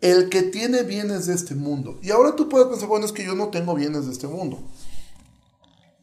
el 0.00 0.28
que 0.28 0.42
tiene 0.42 0.82
bienes 0.82 1.26
de 1.26 1.34
este 1.34 1.54
mundo. 1.54 1.98
Y 2.02 2.10
ahora 2.10 2.36
tú 2.36 2.48
puedes 2.48 2.68
pensar, 2.68 2.88
bueno, 2.88 3.06
es 3.06 3.12
que 3.12 3.24
yo 3.24 3.34
no 3.34 3.48
tengo 3.48 3.74
bienes 3.74 4.06
de 4.06 4.12
este 4.12 4.26
mundo. 4.26 4.58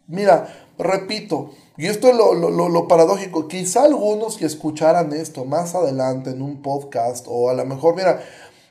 Mira, 0.07 0.67
repito, 0.77 1.51
y 1.77 1.87
esto 1.87 2.09
es 2.09 2.15
lo, 2.15 2.33
lo, 2.33 2.87
paradójico, 2.87 3.47
quizá 3.47 3.83
algunos 3.83 4.37
que 4.37 4.45
escucharan 4.45 5.13
esto 5.13 5.45
más 5.45 5.73
adelante 5.75 6.29
en 6.29 6.41
un 6.41 6.61
podcast 6.61 7.25
o 7.27 7.49
a 7.49 7.53
lo 7.53 7.65
mejor, 7.65 7.95
mira, 7.95 8.21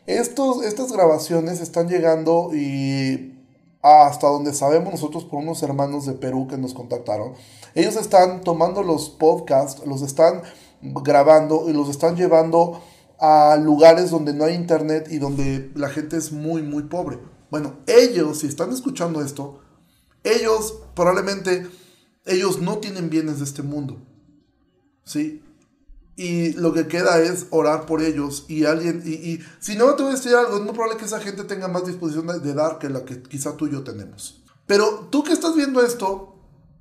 estos, 0.06 0.64
estas 0.64 0.92
grabaciones 0.92 1.60
están 1.60 1.88
llegando 1.88 2.50
y 2.54 3.34
hasta 3.82 4.28
donde 4.28 4.54
sabemos 4.54 4.92
nosotros 4.92 5.24
por 5.24 5.40
unos 5.40 5.62
hermanos 5.62 6.06
de 6.06 6.12
Perú 6.12 6.46
que 6.48 6.56
nos 6.56 6.72
contactaron. 6.72 7.34
Ellos 7.74 7.96
están 7.96 8.42
tomando 8.42 8.82
los 8.82 9.10
podcasts, 9.10 9.84
los 9.86 10.02
están 10.02 10.42
grabando 10.80 11.68
y 11.68 11.72
los 11.72 11.88
están 11.88 12.16
llevando 12.16 12.80
a 13.24 13.56
lugares 13.56 14.10
donde 14.10 14.34
no 14.34 14.44
hay 14.44 14.54
internet 14.54 15.08
y 15.10 15.18
donde 15.18 15.70
la 15.74 15.88
gente 15.88 16.16
es 16.16 16.30
muy, 16.30 16.62
muy 16.62 16.82
pobre. 16.84 17.18
Bueno, 17.50 17.78
ellos, 17.86 18.40
si 18.40 18.48
están 18.48 18.70
escuchando 18.70 19.22
esto, 19.22 19.60
ellos 20.22 20.74
probablemente, 20.94 21.66
ellos 22.26 22.60
no 22.60 22.78
tienen 22.78 23.08
bienes 23.08 23.38
de 23.38 23.44
este 23.44 23.62
mundo. 23.62 23.96
¿Sí? 25.04 25.42
Y 26.16 26.52
lo 26.52 26.72
que 26.72 26.86
queda 26.86 27.20
es 27.20 27.46
orar 27.50 27.86
por 27.86 28.02
ellos 28.02 28.44
y 28.46 28.66
alguien, 28.66 29.02
y, 29.04 29.40
si 29.58 29.74
no 29.74 29.94
te 29.94 30.02
voy 30.02 30.12
a 30.12 30.16
decir 30.16 30.34
algo, 30.34 30.56
es 30.56 30.62
muy 30.62 30.72
probable 30.72 30.98
que 30.98 31.06
esa 31.06 31.20
gente 31.20 31.44
tenga 31.44 31.66
más 31.66 31.86
disposición 31.86 32.26
de, 32.26 32.54
dar 32.54 32.78
que 32.78 32.88
la 32.88 33.04
que 33.04 33.22
quizá 33.22 33.56
tú 33.56 33.66
y 33.66 33.72
yo 33.72 33.82
tenemos. 33.82 34.42
Pero 34.66 35.08
tú 35.10 35.24
que 35.24 35.32
estás 35.32 35.56
viendo 35.56 35.82
esto, 35.82 36.36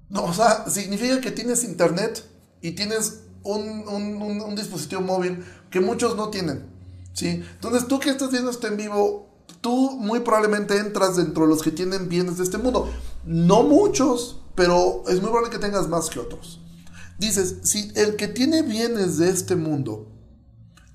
no, 0.10 0.26
o 0.26 0.34
sea, 0.34 0.70
significa 0.70 1.22
que 1.22 1.32
tienes 1.32 1.64
internet 1.64 2.24
y 2.62 2.72
tienes 2.72 3.22
un, 3.44 3.88
un, 3.88 4.56
dispositivo 4.56 5.02
móvil 5.02 5.44
que 5.70 5.80
muchos 5.80 6.16
no 6.16 6.30
tienen. 6.30 6.66
¿sí? 7.14 7.44
Entonces 7.56 7.88
tú 7.88 8.00
que 8.00 8.10
estás 8.10 8.32
viendo 8.32 8.52
esto 8.52 8.68
en 8.68 8.78
vivo, 8.78 9.30
tú 9.62 9.98
muy 10.00 10.22
probablemente 10.22 10.78
entras 10.78 11.16
dentro 11.16 11.44
de 11.44 11.50
los 11.50 11.62
que 11.62 11.72
tienen 11.72 12.10
bienes 12.10 12.38
de 12.38 12.44
este 12.44 12.58
mundo. 12.58 12.92
No 13.26 13.64
muchos, 13.64 14.42
pero 14.56 15.04
es 15.08 15.22
muy 15.22 15.30
probable 15.30 15.50
que 15.50 15.60
tengas 15.60 15.88
más 15.88 16.10
que 16.10 16.20
otros. 16.20 16.60
Dices, 17.18 17.58
si 17.64 17.92
el 17.96 18.16
que 18.16 18.28
tiene 18.28 18.64
bienes 18.64 19.18
de 19.18 19.30
este 19.30 19.56
mundo 19.56 20.08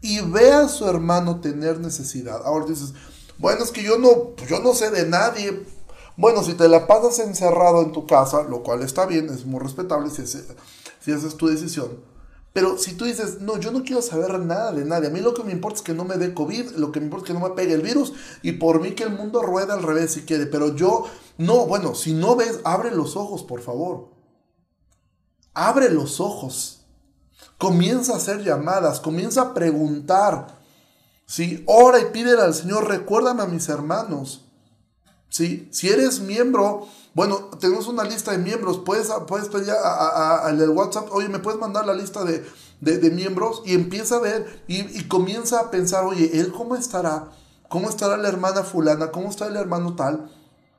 y 0.00 0.20
ve 0.20 0.52
a 0.52 0.68
su 0.68 0.86
hermano 0.86 1.40
tener 1.40 1.80
necesidad, 1.80 2.42
ahora 2.44 2.66
dices, 2.66 2.92
bueno, 3.38 3.62
es 3.64 3.70
que 3.70 3.82
yo 3.82 3.98
no, 3.98 4.34
yo 4.48 4.60
no 4.60 4.74
sé 4.74 4.90
de 4.90 5.06
nadie. 5.06 5.64
Bueno, 6.16 6.42
si 6.42 6.54
te 6.54 6.68
la 6.68 6.86
pasas 6.86 7.20
encerrado 7.20 7.82
en 7.82 7.92
tu 7.92 8.06
casa, 8.06 8.42
lo 8.42 8.62
cual 8.62 8.82
está 8.82 9.06
bien, 9.06 9.28
es 9.30 9.46
muy 9.46 9.60
respetable 9.60 10.10
si, 10.10 10.26
si 10.26 10.38
esa 11.12 11.26
es 11.26 11.36
tu 11.36 11.46
decisión. 11.46 11.88
Pero 12.52 12.78
si 12.78 12.94
tú 12.94 13.04
dices, 13.04 13.40
no, 13.40 13.58
yo 13.58 13.70
no 13.70 13.84
quiero 13.84 14.02
saber 14.02 14.38
nada 14.40 14.72
de 14.72 14.84
nadie, 14.84 15.08
a 15.08 15.10
mí 15.10 15.20
lo 15.20 15.34
que 15.34 15.44
me 15.44 15.52
importa 15.52 15.76
es 15.76 15.82
que 15.82 15.92
no 15.92 16.04
me 16.04 16.16
dé 16.16 16.34
COVID, 16.34 16.72
lo 16.76 16.90
que 16.90 17.00
me 17.00 17.06
importa 17.06 17.24
es 17.24 17.28
que 17.28 17.38
no 17.38 17.46
me 17.46 17.54
pegue 17.54 17.74
el 17.74 17.82
virus 17.82 18.14
y 18.42 18.52
por 18.52 18.80
mí 18.80 18.92
que 18.92 19.04
el 19.04 19.10
mundo 19.10 19.42
rueda 19.42 19.74
al 19.74 19.82
revés 19.82 20.12
si 20.12 20.22
quiere, 20.22 20.46
pero 20.46 20.74
yo, 20.74 21.04
no, 21.36 21.66
bueno, 21.66 21.94
si 21.94 22.14
no 22.14 22.36
ves, 22.36 22.60
abre 22.64 22.90
los 22.90 23.16
ojos, 23.16 23.44
por 23.44 23.60
favor. 23.60 24.08
Abre 25.54 25.90
los 25.90 26.20
ojos. 26.20 26.86
Comienza 27.58 28.14
a 28.14 28.16
hacer 28.16 28.42
llamadas, 28.42 29.00
comienza 29.00 29.42
a 29.42 29.54
preguntar. 29.54 30.58
¿sí? 31.26 31.62
Ora 31.66 32.00
y 32.00 32.06
pídele 32.06 32.42
al 32.42 32.54
Señor, 32.54 32.88
recuérdame 32.88 33.42
a 33.42 33.46
mis 33.46 33.68
hermanos. 33.68 34.47
¿Sí? 35.28 35.68
Si 35.70 35.88
eres 35.88 36.20
miembro, 36.20 36.86
bueno, 37.14 37.50
tenemos 37.60 37.88
una 37.88 38.04
lista 38.04 38.32
de 38.32 38.38
miembros, 38.38 38.78
puedes, 38.78 39.08
puedes 39.26 39.48
pedir 39.48 39.70
al 39.70 40.60
el 40.60 40.70
WhatsApp, 40.70 41.08
oye, 41.10 41.28
me 41.28 41.38
puedes 41.38 41.60
mandar 41.60 41.86
la 41.86 41.94
lista 41.94 42.24
de, 42.24 43.10
miembros 43.10 43.62
y 43.64 43.74
empieza 43.74 44.16
a 44.16 44.20
ver 44.20 44.62
y, 44.68 44.80
y, 44.98 45.08
comienza 45.08 45.60
a 45.60 45.70
pensar, 45.70 46.04
oye, 46.04 46.38
¿él 46.38 46.52
cómo 46.52 46.76
estará? 46.76 47.32
¿Cómo 47.68 47.88
estará 47.88 48.16
la 48.16 48.28
hermana 48.28 48.62
fulana? 48.62 49.10
¿Cómo 49.10 49.28
está 49.28 49.46
el 49.46 49.56
hermano 49.56 49.94
tal? 49.94 50.30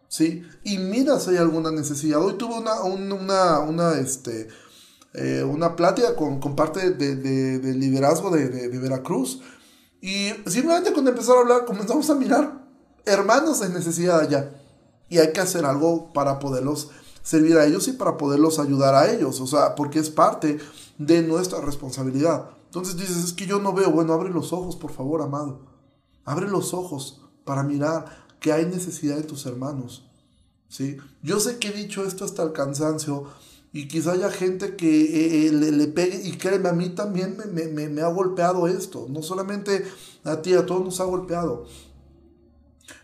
¿Sí? 0.08 0.44
Y 0.64 0.80
mira 0.80 1.20
si 1.20 1.32
hay 1.32 1.38
alguna 1.38 1.72
necesidad. 1.72 2.20
Hoy 2.20 2.34
tuve 2.34 2.56
una, 2.56 2.82
una, 2.82 3.60
una, 3.60 3.94
este, 4.00 4.48
eh, 5.14 5.44
una 5.44 5.76
plática 5.76 6.16
con, 6.16 6.40
con 6.40 6.56
parte 6.56 6.92
de, 6.92 7.16
de, 7.16 7.74
liderazgo 7.76 8.32
de, 8.32 8.50
de, 8.50 8.80
Veracruz. 8.80 9.42
Y 10.02 10.30
simplemente 10.48 10.94
cuando 10.94 11.12
empezaron 11.12 11.40
a 11.40 11.42
hablar, 11.42 11.66
comenzamos 11.66 12.10
a 12.10 12.16
mirar 12.16 12.59
hermanos 13.06 13.62
en 13.62 13.74
necesidad 13.74 14.20
allá. 14.20 14.52
Y 15.10 15.18
hay 15.18 15.34
que 15.34 15.42
hacer 15.42 15.66
algo 15.66 16.14
para 16.14 16.40
poderlos 16.40 16.90
servir 17.24 17.58
a 17.58 17.66
ellos 17.66 17.88
y 17.88 17.94
para 17.94 18.18
poderlos 18.18 18.60
ayudar 18.60 18.96
a 18.96 19.12
ellos. 19.12 19.42
O 19.42 19.48
sea, 19.48 19.76
porque 19.76 20.00
es 20.00 20.10
parte 20.10 20.60
de 20.98 21.22
nuestra 21.22 21.62
responsabilidad. 21.62 22.50
Entonces 22.66 22.98
dices, 22.98 23.18
es 23.18 23.34
que 23.34 23.48
yo 23.48 23.60
no 23.60 23.74
veo. 23.74 23.92
Bueno, 23.92 24.14
abre 24.14 24.30
los 24.30 24.54
ojos, 24.54 24.76
por 24.76 24.92
favor, 24.92 25.22
amado. 25.22 25.66
Abre 26.26 26.48
los 26.48 26.74
ojos 26.74 27.22
para 27.44 27.64
mirar 27.64 28.28
que 28.40 28.52
hay 28.52 28.66
necesidad 28.66 29.16
de 29.16 29.24
tus 29.24 29.46
hermanos. 29.46 30.06
¿Sí? 30.68 30.98
Yo 31.24 31.40
sé 31.40 31.58
que 31.58 31.70
he 31.70 31.74
dicho 31.74 32.04
esto 32.04 32.24
hasta 32.24 32.44
el 32.44 32.54
cansancio, 32.54 33.26
y 33.72 33.88
quizá 33.88 34.14
haya 34.14 34.32
gente 34.32 34.76
que 34.76 34.88
eh, 34.88 35.48
eh, 35.48 35.52
le, 35.52 35.88
pegue, 35.88 36.28
y 36.28 36.38
créeme, 36.38 36.70
a 36.70 36.74
mí 36.74 36.90
también 36.90 37.38
me, 37.38 37.68
me, 37.68 37.88
me, 37.88 38.02
ha 38.02 38.08
golpeado 38.08 38.68
esto, 38.68 39.06
no 39.10 39.22
solamente 39.22 39.86
a 40.24 40.42
ti, 40.42 40.54
a 40.54 40.66
todos 40.66 40.84
nos 40.84 41.00
ha 41.00 41.04
golpeado. 41.04 41.66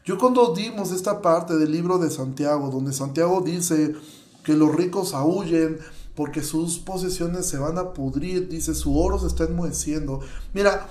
Yo 0.04 0.18
cuando 0.18 0.54
dimos 0.54 0.92
esta 0.92 1.22
parte 1.22 1.56
del 1.58 1.72
libro 1.72 1.98
de 1.98 2.10
Santiago, 2.10 2.70
donde 2.70 2.94
Santiago 2.94 3.42
dice 3.42 3.96
que 4.44 4.54
los 4.54 4.74
ricos 4.76 5.14
aúllen 5.14 5.80
porque 6.16 6.44
sus 6.44 6.80
posesiones 6.80 7.46
se 7.46 7.58
van 7.58 7.78
a 7.78 7.94
pudrir, 7.94 8.48
dice 8.48 8.74
su 8.74 8.98
oro 9.00 9.20
se 9.20 9.28
está 9.28 9.44
enmoheciendo. 9.44 10.22
Mira, 10.54 10.88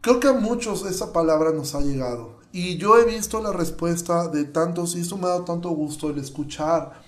creo 0.00 0.18
que 0.18 0.28
a 0.28 0.32
muchos 0.32 0.84
esa 0.84 1.12
palabra 1.12 1.52
nos 1.52 1.74
ha 1.74 1.80
llegado. 1.80 2.40
Y 2.52 2.78
yo 2.78 2.98
he 2.98 3.04
visto 3.04 3.40
la 3.40 3.52
respuesta 3.52 4.28
de 4.28 4.44
tantos, 4.44 4.96
y 4.96 5.00
eso 5.00 5.16
me 5.16 5.26
ha 5.26 5.30
dado 5.30 5.44
tanto 5.44 5.70
gusto 5.70 6.10
el 6.10 6.18
escuchar 6.18 7.00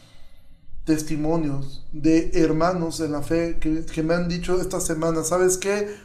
testimonios 0.84 1.84
de 1.92 2.30
hermanos 2.34 3.00
en 3.00 3.12
la 3.12 3.22
fe 3.22 3.58
que, 3.60 4.02
me 4.02 4.14
han 4.14 4.28
dicho 4.28 4.60
esta 4.60 4.80
semana, 4.80 5.22
¿sabes 5.24 5.58
qué? 5.58 5.96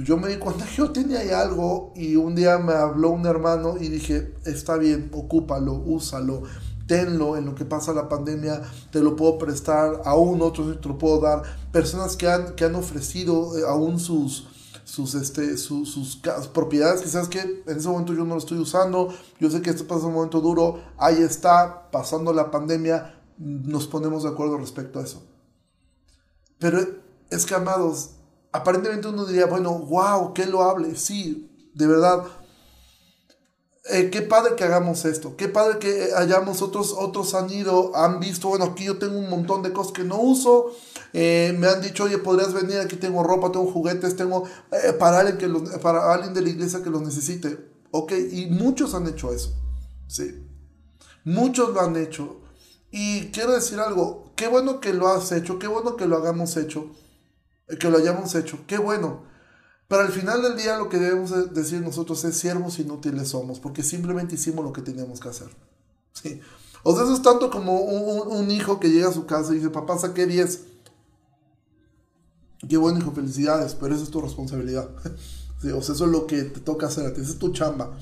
Pues 0.00 0.08
yo 0.08 0.16
me 0.16 0.28
di 0.28 0.38
cuenta 0.38 0.64
que 0.64 0.76
yo 0.76 0.90
tenía 0.92 1.42
algo 1.42 1.92
y 1.94 2.16
un 2.16 2.34
día 2.34 2.56
me 2.56 2.72
habló 2.72 3.10
un 3.10 3.26
hermano 3.26 3.76
y 3.78 3.88
dije, 3.88 4.32
está 4.46 4.78
bien, 4.78 5.10
ocúpalo, 5.12 5.74
úsalo, 5.74 6.44
tenlo 6.86 7.36
en 7.36 7.44
lo 7.44 7.54
que 7.54 7.66
pasa 7.66 7.92
la 7.92 8.08
pandemia, 8.08 8.62
te 8.90 9.00
lo 9.00 9.14
puedo 9.14 9.36
prestar, 9.36 10.00
aún 10.06 10.40
otros 10.40 10.80
te 10.80 10.88
lo 10.88 10.96
puedo 10.96 11.20
dar. 11.20 11.42
Personas 11.70 12.16
que 12.16 12.30
han, 12.30 12.54
que 12.54 12.64
han 12.64 12.76
ofrecido 12.76 13.58
eh, 13.58 13.64
aún 13.68 14.00
sus, 14.00 14.48
sus, 14.84 15.14
este, 15.14 15.58
sus, 15.58 16.18
propiedades, 16.54 17.02
quizás 17.02 17.28
que 17.28 17.62
en 17.66 17.76
ese 17.76 17.88
momento 17.90 18.14
yo 18.14 18.24
no 18.24 18.36
lo 18.36 18.40
estoy 18.40 18.56
usando, 18.56 19.12
yo 19.38 19.50
sé 19.50 19.60
que 19.60 19.68
este 19.68 19.84
pasa 19.84 20.06
un 20.06 20.14
momento 20.14 20.40
duro, 20.40 20.80
ahí 20.96 21.20
está, 21.20 21.90
pasando 21.90 22.32
la 22.32 22.50
pandemia, 22.50 23.20
nos 23.36 23.86
ponemos 23.86 24.22
de 24.22 24.30
acuerdo 24.30 24.56
respecto 24.56 24.98
a 24.98 25.02
eso. 25.02 25.22
Pero 26.58 26.78
es 27.28 27.44
que, 27.44 27.54
amados, 27.54 28.12
aparentemente 28.52 29.08
uno 29.08 29.24
diría, 29.24 29.46
bueno, 29.46 29.78
wow, 29.78 30.32
qué 30.34 30.46
lo 30.46 30.62
hable. 30.62 30.96
Sí, 30.96 31.50
de 31.74 31.86
verdad. 31.86 32.24
Eh, 33.90 34.10
qué 34.10 34.22
padre 34.22 34.54
que 34.56 34.64
hagamos 34.64 35.04
esto. 35.04 35.36
Qué 35.36 35.48
padre 35.48 35.78
que 35.78 36.10
hayamos 36.16 36.62
otros, 36.62 36.94
otros 36.96 37.34
han 37.34 37.50
ido, 37.50 37.96
han 37.96 38.20
visto, 38.20 38.48
bueno, 38.48 38.66
aquí 38.66 38.84
yo 38.84 38.98
tengo 38.98 39.18
un 39.18 39.30
montón 39.30 39.62
de 39.62 39.72
cosas 39.72 39.92
que 39.92 40.04
no 40.04 40.20
uso. 40.20 40.72
Eh, 41.12 41.56
me 41.58 41.66
han 41.66 41.80
dicho, 41.80 42.04
oye, 42.04 42.18
podrías 42.18 42.52
venir, 42.52 42.78
aquí 42.78 42.96
tengo 42.96 43.22
ropa, 43.22 43.50
tengo 43.50 43.70
juguetes, 43.70 44.16
tengo 44.16 44.44
eh, 44.70 44.92
para, 44.92 45.20
alguien 45.20 45.38
que 45.38 45.78
para 45.78 46.12
alguien 46.12 46.34
de 46.34 46.42
la 46.42 46.50
iglesia 46.50 46.82
que 46.82 46.90
los 46.90 47.02
necesite. 47.02 47.70
Ok, 47.90 48.12
y 48.30 48.46
muchos 48.46 48.94
han 48.94 49.08
hecho 49.08 49.32
eso. 49.32 49.52
Sí. 50.06 50.46
Muchos 51.24 51.70
lo 51.70 51.80
han 51.80 51.96
hecho. 51.96 52.40
Y 52.90 53.30
quiero 53.30 53.52
decir 53.52 53.80
algo, 53.80 54.32
qué 54.36 54.48
bueno 54.48 54.80
que 54.80 54.92
lo 54.92 55.08
has 55.08 55.32
hecho, 55.32 55.58
qué 55.58 55.66
bueno 55.66 55.96
que 55.96 56.06
lo 56.06 56.16
hagamos 56.16 56.56
hecho, 56.56 56.90
que 57.78 57.90
lo 57.90 57.98
hayamos 57.98 58.34
hecho, 58.34 58.58
qué 58.66 58.78
bueno. 58.78 59.22
Pero 59.88 60.02
al 60.02 60.12
final 60.12 60.40
del 60.42 60.56
día 60.56 60.78
lo 60.78 60.88
que 60.88 60.98
debemos 60.98 61.52
decir 61.52 61.80
nosotros 61.80 62.24
es 62.24 62.36
siervos 62.36 62.78
inútiles 62.78 63.28
somos, 63.28 63.58
porque 63.58 63.82
simplemente 63.82 64.36
hicimos 64.36 64.64
lo 64.64 64.72
que 64.72 64.82
teníamos 64.82 65.18
que 65.18 65.28
hacer. 65.28 65.48
¿Sí? 66.12 66.40
O 66.82 66.94
sea, 66.94 67.04
eso 67.04 67.14
es 67.14 67.22
tanto 67.22 67.50
como 67.50 67.80
un, 67.80 68.50
hijo 68.50 68.80
que 68.80 68.88
llega 68.88 69.08
a 69.08 69.12
su 69.12 69.26
casa 69.26 69.52
y 69.52 69.56
dice, 69.56 69.70
papá, 69.70 69.98
saqué 69.98 70.26
10. 70.26 70.60
Qué 72.68 72.76
bueno, 72.76 73.00
hijo, 73.00 73.12
felicidades, 73.12 73.74
pero 73.74 73.94
eso 73.94 74.04
es 74.04 74.10
tu 74.10 74.20
responsabilidad. 74.20 74.90
o 75.58 75.82
sea, 75.82 75.94
eso 75.94 76.04
es 76.04 76.10
lo 76.10 76.26
que 76.26 76.44
te 76.44 76.60
toca 76.60 76.86
hacer 76.86 77.06
a 77.06 77.12
ti, 77.12 77.20
esa 77.20 77.32
es 77.32 77.38
tu 77.38 77.52
chamba. 77.52 77.98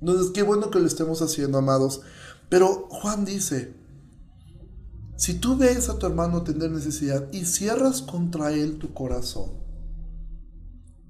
Entonces, 0.00 0.30
qué 0.32 0.42
bueno 0.42 0.70
que 0.70 0.78
lo 0.78 0.86
estemos 0.86 1.20
haciendo, 1.20 1.58
amados. 1.58 2.00
Pero 2.48 2.86
Juan 2.90 3.24
dice, 3.24 3.74
si 5.18 5.34
tú 5.34 5.56
ves 5.56 5.88
a 5.88 5.98
tu 5.98 6.06
hermano 6.06 6.44
tener 6.44 6.70
necesidad 6.70 7.26
y 7.32 7.44
cierras 7.44 8.02
contra 8.02 8.52
él 8.52 8.78
tu 8.78 8.94
corazón, 8.94 9.50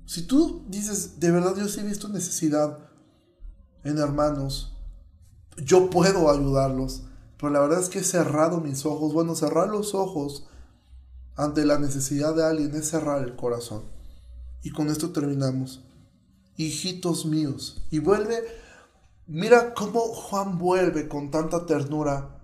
si 0.06 0.22
tú 0.22 0.64
dices, 0.66 1.20
de 1.20 1.30
verdad 1.30 1.54
yo 1.54 1.68
sí 1.68 1.80
he 1.80 1.82
visto 1.82 2.08
necesidad 2.08 2.78
en 3.84 3.98
hermanos, 3.98 4.74
yo 5.62 5.90
puedo 5.90 6.30
ayudarlos, 6.30 7.02
pero 7.36 7.52
la 7.52 7.60
verdad 7.60 7.80
es 7.80 7.90
que 7.90 7.98
he 7.98 8.04
cerrado 8.04 8.62
mis 8.62 8.86
ojos. 8.86 9.12
Bueno, 9.12 9.34
cerrar 9.34 9.68
los 9.68 9.94
ojos 9.94 10.48
ante 11.36 11.66
la 11.66 11.78
necesidad 11.78 12.34
de 12.34 12.46
alguien 12.46 12.74
es 12.76 12.88
cerrar 12.88 13.22
el 13.22 13.36
corazón. 13.36 13.82
Y 14.62 14.70
con 14.70 14.88
esto 14.88 15.10
terminamos. 15.10 15.84
Hijitos 16.56 17.26
míos. 17.26 17.86
Y 17.90 17.98
vuelve, 17.98 18.42
mira 19.26 19.74
cómo 19.74 20.00
Juan 20.00 20.56
vuelve 20.56 21.08
con 21.08 21.30
tanta 21.30 21.66
ternura 21.66 22.37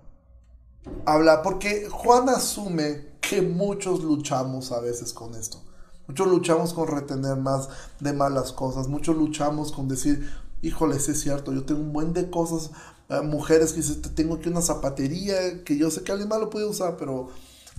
habla, 1.05 1.41
porque 1.41 1.87
Juan 1.89 2.29
asume 2.29 3.15
que 3.21 3.41
muchos 3.41 4.03
luchamos 4.03 4.71
a 4.71 4.79
veces 4.79 5.13
con 5.13 5.35
esto. 5.35 5.61
Muchos 6.07 6.27
luchamos 6.27 6.73
con 6.73 6.87
retener 6.87 7.37
más 7.37 7.69
de 7.99 8.13
malas 8.13 8.51
cosas. 8.51 8.87
Muchos 8.87 9.17
luchamos 9.17 9.71
con 9.71 9.87
decir, 9.87 10.29
híjole, 10.61 10.97
es 10.97 11.19
cierto, 11.19 11.51
yo 11.51 11.63
tengo 11.63 11.81
un 11.81 11.93
buen 11.93 12.13
de 12.13 12.29
cosas. 12.29 12.71
Eh, 13.09 13.21
mujeres 13.21 13.71
que 13.71 13.81
dicen, 13.81 14.01
tengo 14.13 14.35
aquí 14.35 14.49
una 14.49 14.61
zapatería 14.61 15.63
que 15.63 15.77
yo 15.77 15.89
sé 15.89 16.03
que 16.03 16.11
alguien 16.11 16.29
más 16.29 16.39
lo 16.39 16.49
puede 16.49 16.65
usar, 16.65 16.97
pero 16.97 17.29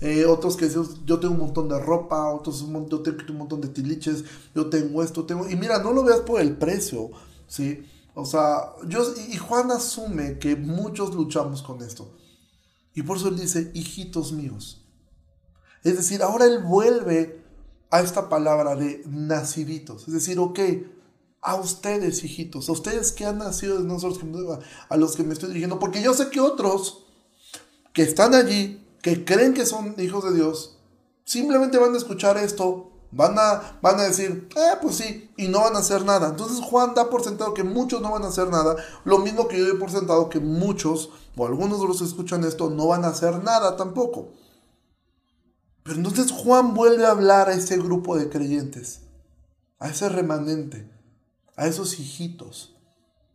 eh, 0.00 0.24
otros 0.24 0.56
que 0.56 0.66
dicen, 0.66 0.84
yo 1.04 1.20
tengo 1.20 1.34
un 1.34 1.40
montón 1.40 1.68
de 1.68 1.78
ropa, 1.78 2.32
otros 2.32 2.60
yo 2.60 3.02
tengo 3.02 3.32
un 3.32 3.38
montón 3.38 3.60
de 3.60 3.68
tiliches, 3.68 4.24
yo 4.54 4.68
tengo 4.68 5.02
esto, 5.02 5.24
tengo... 5.24 5.48
Y 5.48 5.56
mira, 5.56 5.78
no 5.78 5.92
lo 5.92 6.02
veas 6.02 6.20
por 6.20 6.40
el 6.40 6.56
precio, 6.56 7.10
¿sí? 7.46 7.84
O 8.14 8.24
sea, 8.24 8.72
yo, 8.88 9.04
y 9.30 9.36
Juan 9.36 9.70
asume 9.70 10.38
que 10.38 10.56
muchos 10.56 11.14
luchamos 11.14 11.62
con 11.62 11.82
esto. 11.82 12.08
Y 12.96 13.02
por 13.02 13.18
eso 13.18 13.28
él 13.28 13.38
dice, 13.38 13.70
hijitos 13.74 14.32
míos. 14.32 14.82
Es 15.84 15.98
decir, 15.98 16.22
ahora 16.22 16.46
él 16.46 16.62
vuelve 16.64 17.44
a 17.90 18.00
esta 18.00 18.30
palabra 18.30 18.74
de 18.74 19.02
naciditos. 19.06 20.08
Es 20.08 20.14
decir, 20.14 20.38
ok, 20.38 20.58
a 21.42 21.56
ustedes, 21.56 22.24
hijitos, 22.24 22.70
a 22.70 22.72
ustedes 22.72 23.12
que 23.12 23.26
han 23.26 23.36
nacido 23.36 23.78
de 23.78 23.84
nosotros, 23.84 24.18
a 24.88 24.96
los 24.96 25.14
que 25.14 25.24
me 25.24 25.34
estoy 25.34 25.50
dirigiendo, 25.50 25.78
porque 25.78 26.02
yo 26.02 26.14
sé 26.14 26.30
que 26.30 26.40
otros 26.40 27.06
que 27.92 28.02
están 28.02 28.34
allí, 28.34 28.82
que 29.02 29.26
creen 29.26 29.52
que 29.52 29.66
son 29.66 29.94
hijos 29.98 30.24
de 30.24 30.34
Dios, 30.34 30.78
simplemente 31.24 31.76
van 31.76 31.94
a 31.94 31.98
escuchar 31.98 32.38
esto, 32.38 32.95
van 33.16 33.38
a, 33.38 33.78
van 33.80 33.98
a 33.98 34.04
decir, 34.04 34.48
eh, 34.54 34.76
pues 34.80 34.96
sí, 34.96 35.30
y 35.38 35.48
no 35.48 35.60
van 35.60 35.74
a 35.74 35.78
hacer 35.78 36.04
nada. 36.04 36.28
Entonces 36.28 36.60
Juan 36.60 36.94
da 36.94 37.08
por 37.08 37.24
sentado 37.24 37.54
que 37.54 37.64
muchos 37.64 38.02
no 38.02 38.12
van 38.12 38.24
a 38.24 38.28
hacer 38.28 38.48
nada, 38.48 38.76
lo 39.04 39.18
mismo 39.18 39.48
que 39.48 39.58
yo 39.58 39.66
doy 39.66 39.78
por 39.78 39.90
sentado 39.90 40.28
que 40.28 40.38
muchos 40.38 41.10
o 41.36 41.46
algunos 41.46 41.80
de 41.80 41.88
los 41.88 41.98
que 41.98 42.04
escuchan 42.04 42.44
esto 42.44 42.68
no 42.70 42.88
van 42.88 43.04
a 43.04 43.08
hacer 43.08 43.42
nada 43.42 43.76
tampoco. 43.76 44.28
Pero 45.82 45.96
entonces 45.96 46.30
Juan 46.30 46.74
vuelve 46.74 47.06
a 47.06 47.12
hablar 47.12 47.48
a 47.48 47.54
ese 47.54 47.78
grupo 47.78 48.16
de 48.16 48.28
creyentes, 48.28 49.00
a 49.78 49.88
ese 49.88 50.08
remanente, 50.08 50.90
a 51.56 51.66
esos 51.66 51.98
hijitos, 51.98 52.76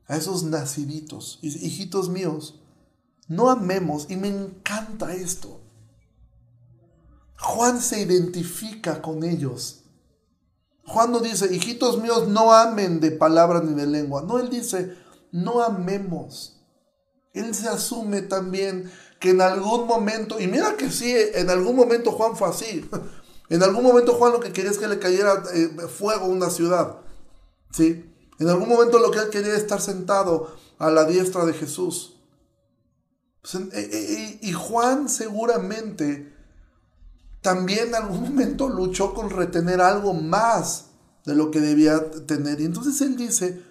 a 0.06 0.16
esos 0.16 0.44
naciditos, 0.44 1.40
hijitos 1.42 2.10
míos. 2.10 2.62
No 3.28 3.50
amemos, 3.50 4.08
y 4.10 4.18
me 4.18 4.28
encanta 4.28 5.14
esto. 5.14 5.61
Juan 7.42 7.82
se 7.82 8.00
identifica 8.00 9.02
con 9.02 9.24
ellos. 9.24 9.84
Juan 10.86 11.12
no 11.12 11.20
dice, 11.20 11.54
hijitos 11.54 12.00
míos, 12.00 12.28
no 12.28 12.54
amen 12.54 13.00
de 13.00 13.12
palabra 13.12 13.62
ni 13.62 13.74
de 13.74 13.88
lengua. 13.88 14.22
No, 14.22 14.38
él 14.40 14.50
dice, 14.50 14.96
no 15.32 15.62
amemos. 15.62 16.62
Él 17.34 17.56
se 17.56 17.68
asume 17.68 18.22
también 18.22 18.92
que 19.20 19.32
en 19.32 19.42
algún 19.42 19.88
momento, 19.88 20.40
y 20.40 20.48
mira 20.48 20.76
que 20.78 20.92
sí, 20.92 21.14
en 21.34 21.50
algún 21.50 21.76
momento 21.76 22.12
Juan 22.12 22.36
fue 22.36 22.50
así. 22.50 22.90
En 23.50 23.62
algún 23.64 23.84
momento 23.84 24.14
Juan 24.14 24.32
lo 24.32 24.40
que 24.40 24.54
quería 24.54 24.72
es 24.72 24.78
que 24.78 24.88
le 24.88 24.98
cayera 24.98 25.44
eh, 25.54 25.68
fuego 25.90 26.24
a 26.24 26.30
una 26.30 26.50
ciudad. 26.50 27.00
¿sí? 27.70 28.10
En 28.40 28.48
algún 28.48 28.70
momento 28.70 28.98
lo 28.98 29.12
que 29.12 29.20
él 29.20 29.30
quería 29.30 29.52
es 29.52 29.58
estar 29.58 29.82
sentado 29.82 30.56
a 30.78 30.90
la 30.90 31.04
diestra 31.04 31.44
de 31.44 31.52
Jesús. 31.52 32.16
Pues, 33.42 33.56
eh, 33.56 33.70
eh, 33.74 34.40
y 34.42 34.54
Juan 34.54 35.10
seguramente 35.10 36.31
también 37.42 37.90
en 37.90 37.96
algún 37.96 38.22
momento 38.30 38.70
luchó 38.70 39.14
con 39.14 39.30
retener 39.30 39.82
algo 39.82 40.14
más 40.14 40.88
de 41.26 41.36
lo 41.36 41.52
que 41.52 41.60
debía 41.60 42.12
tener. 42.26 42.62
Y 42.62 42.66
entonces 42.66 43.00
él 43.02 43.16
dice, 43.16 43.64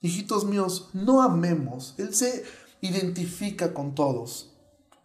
hijitos 0.00 0.44
míos, 0.44 0.90
no 0.92 1.22
amemos. 1.22 1.94
Él 1.98 2.14
se, 2.14 2.44
identifica 2.80 3.74
con 3.74 3.94
todos. 3.94 4.52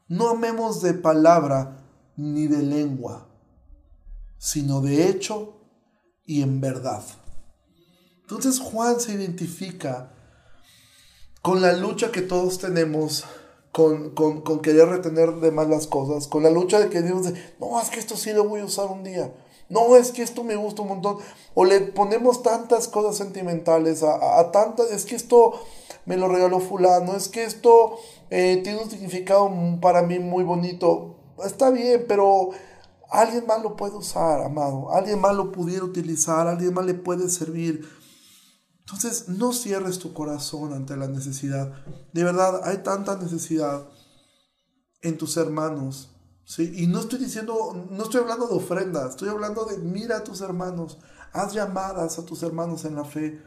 No 0.07 0.29
amemos 0.29 0.81
de 0.81 0.93
palabra 0.93 1.83
ni 2.15 2.47
de 2.47 2.63
lengua, 2.63 3.27
sino 4.37 4.81
de 4.81 5.09
hecho 5.09 5.57
y 6.25 6.41
en 6.41 6.61
verdad. 6.61 7.03
Entonces 8.21 8.59
Juan 8.59 8.99
se 8.99 9.13
identifica 9.13 10.11
con 11.41 11.61
la 11.61 11.73
lucha 11.73 12.11
que 12.11 12.21
todos 12.21 12.57
tenemos 12.59 13.25
con, 13.75 14.11
con, 14.11 14.61
querer 14.61 14.87
retener 14.87 15.35
de 15.35 15.51
más 15.51 15.67
las 15.67 15.85
cosas, 15.85 16.29
con 16.29 16.43
la 16.43 16.49
lucha 16.49 16.79
de 16.79 16.87
que 16.87 17.01
Dios 17.01 17.27
dice, 17.27 17.53
no, 17.59 17.81
es 17.81 17.89
que 17.89 17.99
esto 17.99 18.15
sí 18.15 18.31
lo 18.31 18.47
voy 18.47 18.61
a 18.61 18.65
usar 18.65 18.89
un 18.89 19.03
día, 19.03 19.33
no, 19.67 19.97
es 19.97 20.11
que 20.13 20.23
esto 20.23 20.45
me 20.45 20.55
gusta 20.55 20.83
un 20.83 20.87
montón, 20.87 21.17
o 21.55 21.65
le 21.65 21.81
ponemos 21.81 22.41
tantas 22.41 22.87
cosas 22.87 23.17
sentimentales 23.17 24.01
a, 24.01 24.39
a 24.39 24.51
tantas, 24.53 24.91
es 24.91 25.03
que 25.03 25.17
esto 25.17 25.59
me 26.05 26.15
lo 26.15 26.29
regaló 26.29 26.61
fulano, 26.61 27.17
es 27.17 27.27
que 27.27 27.43
esto 27.43 27.97
eh, 28.29 28.61
tiene 28.63 28.81
un 28.81 28.89
significado 28.89 29.51
para 29.81 30.03
mí 30.03 30.19
muy 30.19 30.45
bonito. 30.45 31.15
Está 31.43 31.69
bien, 31.69 32.05
pero 32.07 32.51
alguien 33.09 33.45
más 33.45 33.61
lo 33.61 33.75
puede 33.75 33.97
usar, 33.97 34.41
amado. 34.41 34.93
Alguien 34.93 35.19
más 35.19 35.35
lo 35.35 35.51
pudiera 35.51 35.83
utilizar, 35.83 36.47
alguien 36.47 36.73
más 36.73 36.85
le 36.85 36.93
puede 36.93 37.27
servir. 37.27 37.85
Entonces, 38.85 39.29
no 39.29 39.51
cierres 39.51 39.97
tu 39.97 40.13
corazón 40.13 40.71
ante 40.73 40.95
la 40.95 41.07
necesidad. 41.07 41.73
De 42.13 42.23
verdad, 42.23 42.61
hay 42.65 42.77
tanta 42.83 43.17
necesidad 43.17 43.83
en 45.01 45.17
tus 45.17 45.37
hermanos. 45.37 46.11
¿sí? 46.43 46.71
Y 46.75 46.85
no 46.85 46.99
estoy 46.99 47.17
diciendo, 47.17 47.87
no 47.89 48.03
estoy 48.03 48.21
hablando 48.21 48.47
de 48.47 48.55
ofrendas, 48.55 49.11
estoy 49.11 49.29
hablando 49.29 49.65
de 49.65 49.79
mira 49.79 50.17
a 50.17 50.23
tus 50.23 50.41
hermanos, 50.41 50.99
haz 51.33 51.53
llamadas 51.53 52.19
a 52.19 52.25
tus 52.25 52.43
hermanos 52.43 52.85
en 52.85 52.95
la 52.95 53.05
fe. 53.05 53.41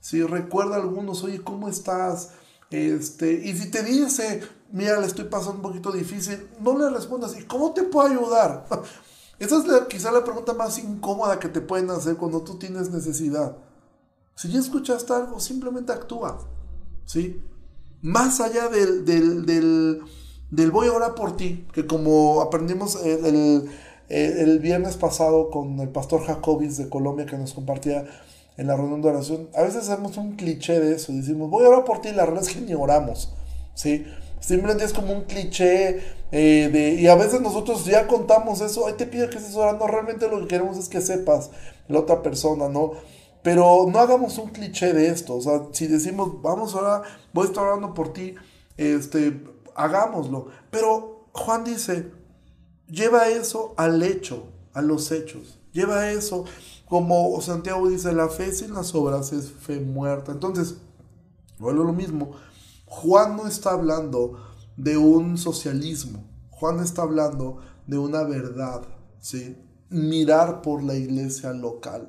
Si 0.00 0.22
recuerda 0.22 0.76
a 0.76 0.80
algunos, 0.80 1.24
oye, 1.24 1.42
¿cómo 1.42 1.68
estás? 1.70 2.32
Este, 2.70 3.32
y 3.32 3.56
si 3.56 3.70
te 3.70 3.82
dice, 3.82 4.46
mira, 4.70 5.00
le 5.00 5.06
estoy 5.06 5.24
pasando 5.24 5.56
un 5.56 5.62
poquito 5.62 5.92
difícil, 5.92 6.46
no 6.60 6.76
le 6.76 6.90
respondas, 6.90 7.38
¿y 7.40 7.44
cómo 7.44 7.72
te 7.72 7.84
puedo 7.84 8.06
ayudar? 8.06 8.66
Esa 9.38 9.58
es 9.58 9.66
la, 9.66 9.88
quizá 9.88 10.12
la 10.12 10.24
pregunta 10.24 10.52
más 10.52 10.78
incómoda 10.78 11.38
que 11.38 11.48
te 11.48 11.62
pueden 11.62 11.90
hacer 11.90 12.16
cuando 12.16 12.42
tú 12.42 12.58
tienes 12.58 12.90
necesidad. 12.90 13.56
Si 14.38 14.48
ya 14.52 14.60
escuchaste 14.60 15.12
algo, 15.12 15.40
simplemente 15.40 15.90
actúa. 15.90 16.38
¿Sí? 17.06 17.42
Más 18.02 18.40
allá 18.40 18.68
del, 18.68 19.04
del, 19.04 19.44
del, 19.44 20.70
voy 20.70 20.86
a 20.86 20.92
orar 20.92 21.16
por 21.16 21.36
ti, 21.36 21.66
que 21.72 21.88
como 21.88 22.40
aprendimos 22.40 23.04
el, 23.04 23.68
el 24.08 24.58
viernes 24.60 24.96
pasado 24.96 25.50
con 25.50 25.80
el 25.80 25.88
pastor 25.88 26.24
Jacobis 26.24 26.76
de 26.76 26.88
Colombia 26.88 27.26
que 27.26 27.36
nos 27.36 27.52
compartía 27.52 28.06
en 28.56 28.68
la 28.68 28.76
reunión 28.76 29.02
de 29.02 29.08
oración, 29.08 29.48
a 29.56 29.62
veces 29.62 29.88
hacemos 29.88 30.16
un 30.16 30.36
cliché 30.36 30.78
de 30.78 30.94
eso, 30.94 31.12
decimos, 31.12 31.50
voy 31.50 31.64
a 31.64 31.70
orar 31.70 31.84
por 31.84 32.00
ti, 32.00 32.12
la 32.12 32.24
realidad 32.24 32.48
es 32.48 32.54
que 32.54 32.60
ni 32.60 32.74
oramos, 32.74 33.34
¿sí? 33.74 34.04
Simplemente 34.38 34.84
es 34.84 34.92
como 34.92 35.14
un 35.14 35.22
cliché 35.22 36.00
eh, 36.30 36.70
de, 36.72 36.94
y 36.94 37.08
a 37.08 37.16
veces 37.16 37.40
nosotros 37.40 37.84
ya 37.86 38.06
contamos 38.06 38.60
eso, 38.60 38.86
ay 38.86 38.94
te 38.96 39.06
pido 39.06 39.28
que 39.30 39.38
estés 39.38 39.56
orando, 39.56 39.88
realmente 39.88 40.28
lo 40.28 40.38
que 40.40 40.46
queremos 40.46 40.78
es 40.78 40.88
que 40.88 41.00
sepas 41.00 41.50
la 41.88 41.98
otra 41.98 42.22
persona, 42.22 42.68
¿no? 42.68 42.92
Pero 43.42 43.86
no 43.90 43.98
hagamos 43.98 44.38
un 44.38 44.48
cliché 44.50 44.92
de 44.92 45.08
esto, 45.08 45.36
o 45.36 45.40
sea, 45.40 45.62
si 45.72 45.86
decimos, 45.86 46.42
vamos 46.42 46.74
a 46.74 46.78
orar, 46.78 47.02
voy 47.32 47.44
a 47.44 47.48
estar 47.48 47.64
orando 47.64 47.94
por 47.94 48.12
ti, 48.12 48.34
este, 48.76 49.44
hagámoslo. 49.74 50.48
Pero 50.70 51.26
Juan 51.32 51.64
dice, 51.64 52.10
lleva 52.88 53.28
eso 53.28 53.74
al 53.76 54.02
hecho, 54.02 54.44
a 54.74 54.82
los 54.82 55.12
hechos, 55.12 55.58
lleva 55.72 56.10
eso 56.10 56.44
como 56.88 57.38
Santiago 57.42 57.88
dice, 57.88 58.12
la 58.12 58.28
fe 58.28 58.50
sin 58.52 58.72
las 58.72 58.94
obras 58.94 59.32
es 59.32 59.50
fe 59.50 59.78
muerta. 59.78 60.32
Entonces, 60.32 60.76
vuelvo 61.58 61.84
lo 61.84 61.92
mismo. 61.92 62.30
Juan 62.86 63.36
no 63.36 63.46
está 63.46 63.72
hablando 63.72 64.38
de 64.76 64.96
un 64.96 65.36
socialismo. 65.36 66.24
Juan 66.50 66.80
está 66.80 67.02
hablando 67.02 67.58
de 67.86 67.98
una 67.98 68.22
verdad, 68.22 68.82
¿sí? 69.20 69.56
Mirar 69.90 70.62
por 70.62 70.82
la 70.82 70.94
iglesia 70.94 71.52
local, 71.52 72.08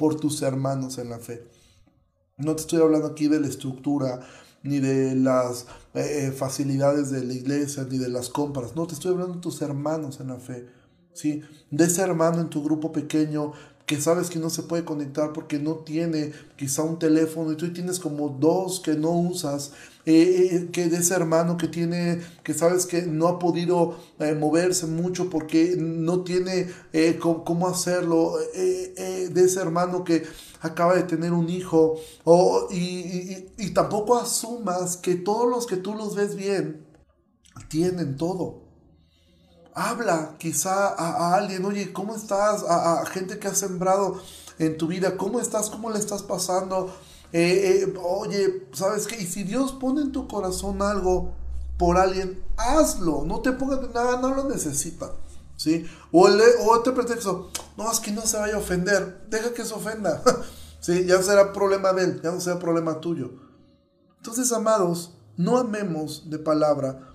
por 0.00 0.14
tus 0.14 0.40
hermanos 0.40 0.96
en 0.96 1.10
la 1.10 1.18
fe. 1.18 1.46
No 2.38 2.56
te 2.56 2.62
estoy 2.62 2.80
hablando 2.80 3.06
aquí 3.06 3.28
de 3.28 3.38
la 3.38 3.48
estructura, 3.48 4.20
ni 4.62 4.78
de 4.78 5.14
las 5.14 5.66
eh, 5.92 6.32
facilidades 6.34 7.10
de 7.10 7.22
la 7.22 7.34
iglesia, 7.34 7.84
ni 7.84 7.98
de 7.98 8.08
las 8.08 8.30
compras. 8.30 8.74
No, 8.74 8.86
te 8.86 8.94
estoy 8.94 9.12
hablando 9.12 9.34
de 9.34 9.40
tus 9.42 9.60
hermanos 9.60 10.18
en 10.20 10.28
la 10.28 10.38
fe. 10.38 10.66
¿sí? 11.12 11.42
De 11.70 11.84
ese 11.84 12.00
hermano 12.00 12.40
en 12.40 12.48
tu 12.48 12.64
grupo 12.64 12.92
pequeño 12.92 13.52
que 13.90 14.00
sabes 14.00 14.30
que 14.30 14.38
no 14.38 14.50
se 14.50 14.62
puede 14.62 14.84
conectar 14.84 15.32
porque 15.32 15.58
no 15.58 15.74
tiene 15.78 16.32
quizá 16.54 16.84
un 16.84 17.00
teléfono 17.00 17.50
y 17.50 17.56
tú 17.56 17.72
tienes 17.72 17.98
como 17.98 18.28
dos 18.28 18.78
que 18.78 18.94
no 18.94 19.10
usas, 19.10 19.72
eh, 20.06 20.48
eh, 20.52 20.68
que 20.70 20.88
de 20.88 20.98
ese 20.98 21.12
hermano 21.12 21.56
que 21.56 21.66
tiene, 21.66 22.20
que 22.44 22.54
sabes 22.54 22.86
que 22.86 23.02
no 23.02 23.26
ha 23.26 23.40
podido 23.40 23.96
eh, 24.20 24.36
moverse 24.36 24.86
mucho 24.86 25.28
porque 25.28 25.74
no 25.76 26.22
tiene 26.22 26.68
cómo, 27.18 27.66
hacerlo, 27.66 28.36
de 28.54 29.32
ese 29.34 29.58
hermano 29.58 30.04
que 30.04 30.22
acaba 30.60 30.94
de 30.94 31.02
tener 31.02 31.32
un 31.32 31.50
hijo, 31.50 31.96
o, 32.22 32.68
y, 32.70 33.48
y 33.58 33.70
tampoco 33.70 34.16
asumas 34.16 34.98
que 34.98 35.16
todos 35.16 35.50
los 35.50 35.66
que 35.66 35.78
tú 35.78 35.96
los 35.96 36.14
ves 36.14 36.36
bien 36.36 36.86
tienen 37.68 38.16
todo 38.16 38.69
habla 39.80 40.34
quizá 40.38 40.88
a, 40.88 41.34
alguien, 41.34 41.64
oye, 41.64 41.92
¿cómo 41.92 42.14
estás? 42.14 42.64
A, 42.68 43.04
gente 43.06 43.38
que 43.38 43.48
ha 43.48 43.54
sembrado 43.54 44.20
en 44.58 44.76
tu 44.76 44.86
vida, 44.86 45.16
¿cómo 45.16 45.40
estás? 45.40 45.70
¿Cómo 45.70 45.90
le 45.90 45.98
estás 45.98 46.22
pasando? 46.22 46.94
Eh, 47.32 47.84
eh, 47.84 47.94
oye, 48.02 48.68
¿sabes 48.72 49.06
qué? 49.06 49.20
Y 49.20 49.26
si 49.26 49.42
Dios 49.42 49.72
pone 49.72 50.02
en 50.02 50.12
tu 50.12 50.28
corazón 50.28 50.82
algo 50.82 51.32
por 51.78 51.96
alguien, 51.96 52.42
hazlo, 52.58 53.24
no 53.24 53.40
te 53.40 53.52
pongas 53.52 53.80
nada, 53.94 54.20
no 54.20 54.34
lo 54.34 54.44
necesita. 54.44 55.12
¿Sí? 55.56 55.86
O, 56.10 56.26
el, 56.26 56.40
o 56.60 56.76
este 56.76 56.92
pretexto, 56.92 57.50
no, 57.76 57.90
es 57.90 58.00
que 58.00 58.12
no 58.12 58.22
se 58.22 58.38
vaya 58.38 58.54
a 58.54 58.58
ofender, 58.58 59.26
deja 59.28 59.52
que 59.52 59.64
se 59.64 59.74
ofenda. 59.74 60.22
¿Sí? 60.80 61.06
Ya 61.06 61.22
será 61.22 61.52
problema 61.52 61.92
de 61.92 62.04
él, 62.04 62.20
ya 62.22 62.30
no 62.30 62.40
será 62.40 62.58
problema 62.58 63.00
tuyo. 63.00 63.30
Entonces, 64.18 64.52
amados, 64.52 65.14
no 65.36 65.58
amemos 65.58 66.28
de 66.28 66.38
palabra. 66.38 67.08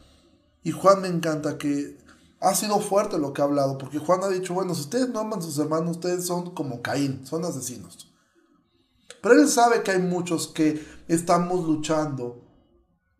Y 0.63 0.71
Juan 0.71 1.01
me 1.01 1.08
encanta 1.08 1.58
que 1.58 2.04
ha 2.45 2.53
sido 2.53 2.79
fuerte 2.79 3.17
lo 3.17 3.34
que 3.34 3.41
ha 3.41 3.45
hablado, 3.45 3.77
porque 3.77 3.97
Juan 3.97 4.23
ha 4.23 4.29
dicho, 4.29 4.53
bueno, 4.53 4.75
si 4.75 4.81
ustedes 4.81 5.10
no 5.10 5.19
aman 5.19 5.39
a 5.39 5.41
sus 5.41 5.58
hermanos, 5.58 5.97
ustedes 5.97 6.27
son 6.27 6.51
como 6.51 6.84
Caín, 6.84 7.25
son 7.25 7.43
asesinos. 7.43 8.13
Pero 9.21 9.41
él 9.41 9.47
sabe 9.47 9.81
que 9.81 9.91
hay 9.91 9.99
muchos 9.99 10.47
que 10.47 10.86
estamos 11.08 11.65
luchando 11.65 12.43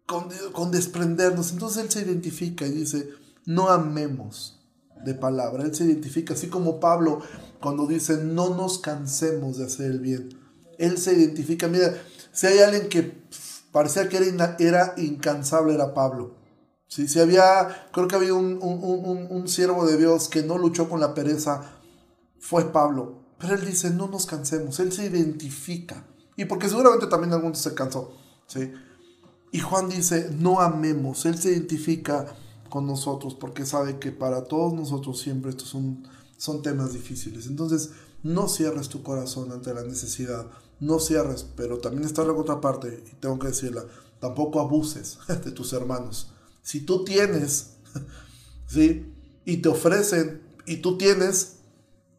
con, 0.05 0.29
con 0.51 0.69
desprendernos, 0.69 1.51
entonces 1.51 1.83
él 1.83 1.89
se 1.89 2.01
identifica 2.01 2.67
y 2.67 2.71
dice, 2.71 3.09
no 3.45 3.69
amemos 3.69 4.61
de 5.03 5.15
palabra, 5.15 5.63
él 5.63 5.73
se 5.73 5.85
identifica, 5.85 6.35
así 6.35 6.47
como 6.47 6.79
Pablo 6.79 7.21
cuando 7.59 7.88
dice, 7.88 8.17
no 8.17 8.55
nos 8.55 8.77
cansemos 8.77 9.57
de 9.57 9.65
hacer 9.65 9.89
el 9.89 10.01
bien, 10.01 10.39
él 10.77 10.99
se 10.99 11.13
identifica, 11.13 11.67
mira, 11.67 11.95
si 12.31 12.45
hay 12.45 12.59
alguien 12.59 12.89
que 12.89 13.23
parecía 13.71 14.07
que 14.07 14.17
era, 14.17 14.55
era 14.59 14.93
incansable, 14.97 15.73
era 15.73 15.95
Pablo. 15.95 16.44
Si 16.87 17.19
había, 17.19 17.89
creo 17.91 18.07
que 18.07 18.15
había 18.15 18.33
un, 18.33 18.59
un, 18.61 19.47
siervo 19.47 19.85
de 19.85 19.97
Dios 19.97 20.29
que 20.29 20.43
no 20.43 20.57
luchó 20.57 20.87
con 20.87 20.99
la 20.99 21.13
pereza, 21.13 21.79
fue 22.39 22.71
Pablo. 22.71 23.23
Pero 23.39 23.55
él 23.55 23.65
dice, 23.65 23.89
no 23.89 24.07
nos 24.07 24.25
cansemos, 24.25 24.79
él 24.79 24.91
se 24.91 25.05
identifica. 25.05 26.05
Y 26.37 26.45
porque 26.45 26.69
seguramente 26.69 27.07
también 27.07 27.33
algunos 27.33 27.57
se 27.57 27.73
cansó. 27.73 28.13
¿sí? 28.47 28.71
Y 29.51 29.59
Juan 29.59 29.89
dice, 29.89 30.29
no 30.37 30.61
amemos, 30.61 31.25
él 31.25 31.37
se 31.37 31.51
identifica 31.51 32.35
con 32.69 32.85
nosotros 32.85 33.35
porque 33.35 33.65
sabe 33.65 33.99
que 33.99 34.11
para 34.11 34.43
todos 34.43 34.73
nosotros 34.73 35.19
siempre 35.19 35.49
estos 35.49 35.69
son, 35.69 36.07
son 36.37 36.61
temas 36.61 36.93
difíciles. 36.93 37.47
Entonces, 37.47 37.91
no 38.23 38.47
cierres 38.47 38.89
tu 38.89 39.03
corazón 39.03 39.51
ante 39.51 39.73
la 39.73 39.83
necesidad, 39.83 40.47
no 40.79 40.99
cierres, 40.99 41.45
pero 41.55 41.77
también 41.79 42.03
está 42.03 42.23
la 42.23 42.33
otra 42.33 42.59
parte, 42.59 43.03
y 43.11 43.15
tengo 43.15 43.39
que 43.39 43.47
decirla, 43.47 43.85
tampoco 44.19 44.59
abuses 44.59 45.19
de 45.27 45.51
tus 45.51 45.73
hermanos. 45.73 46.31
Si 46.65 46.80
tú 46.80 47.04
tienes, 47.04 47.75
¿sí? 48.65 49.13
Y 49.45 49.58
te 49.58 49.69
ofrecen, 49.69 50.41
y 50.65 50.78
tú 50.78 50.97
tienes, 50.97 51.58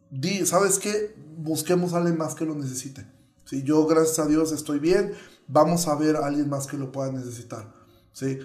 di, 0.08 0.46
¿sabes 0.46 0.78
qué? 0.78 1.16
Busquemos 1.36 1.92
a 1.92 1.96
alguien 1.96 2.16
más 2.16 2.36
que 2.36 2.44
lo 2.44 2.54
necesite. 2.54 3.04
Si 3.44 3.64
yo, 3.64 3.84
gracias 3.86 4.20
a 4.20 4.26
Dios, 4.26 4.52
estoy 4.52 4.78
bien, 4.78 5.14
vamos 5.48 5.88
a 5.88 5.96
ver 5.96 6.14
a 6.14 6.26
alguien 6.26 6.48
más 6.48 6.68
que 6.68 6.76
lo 6.76 6.92
pueda 6.92 7.10
necesitar. 7.10 7.74
¿sí? 8.12 8.38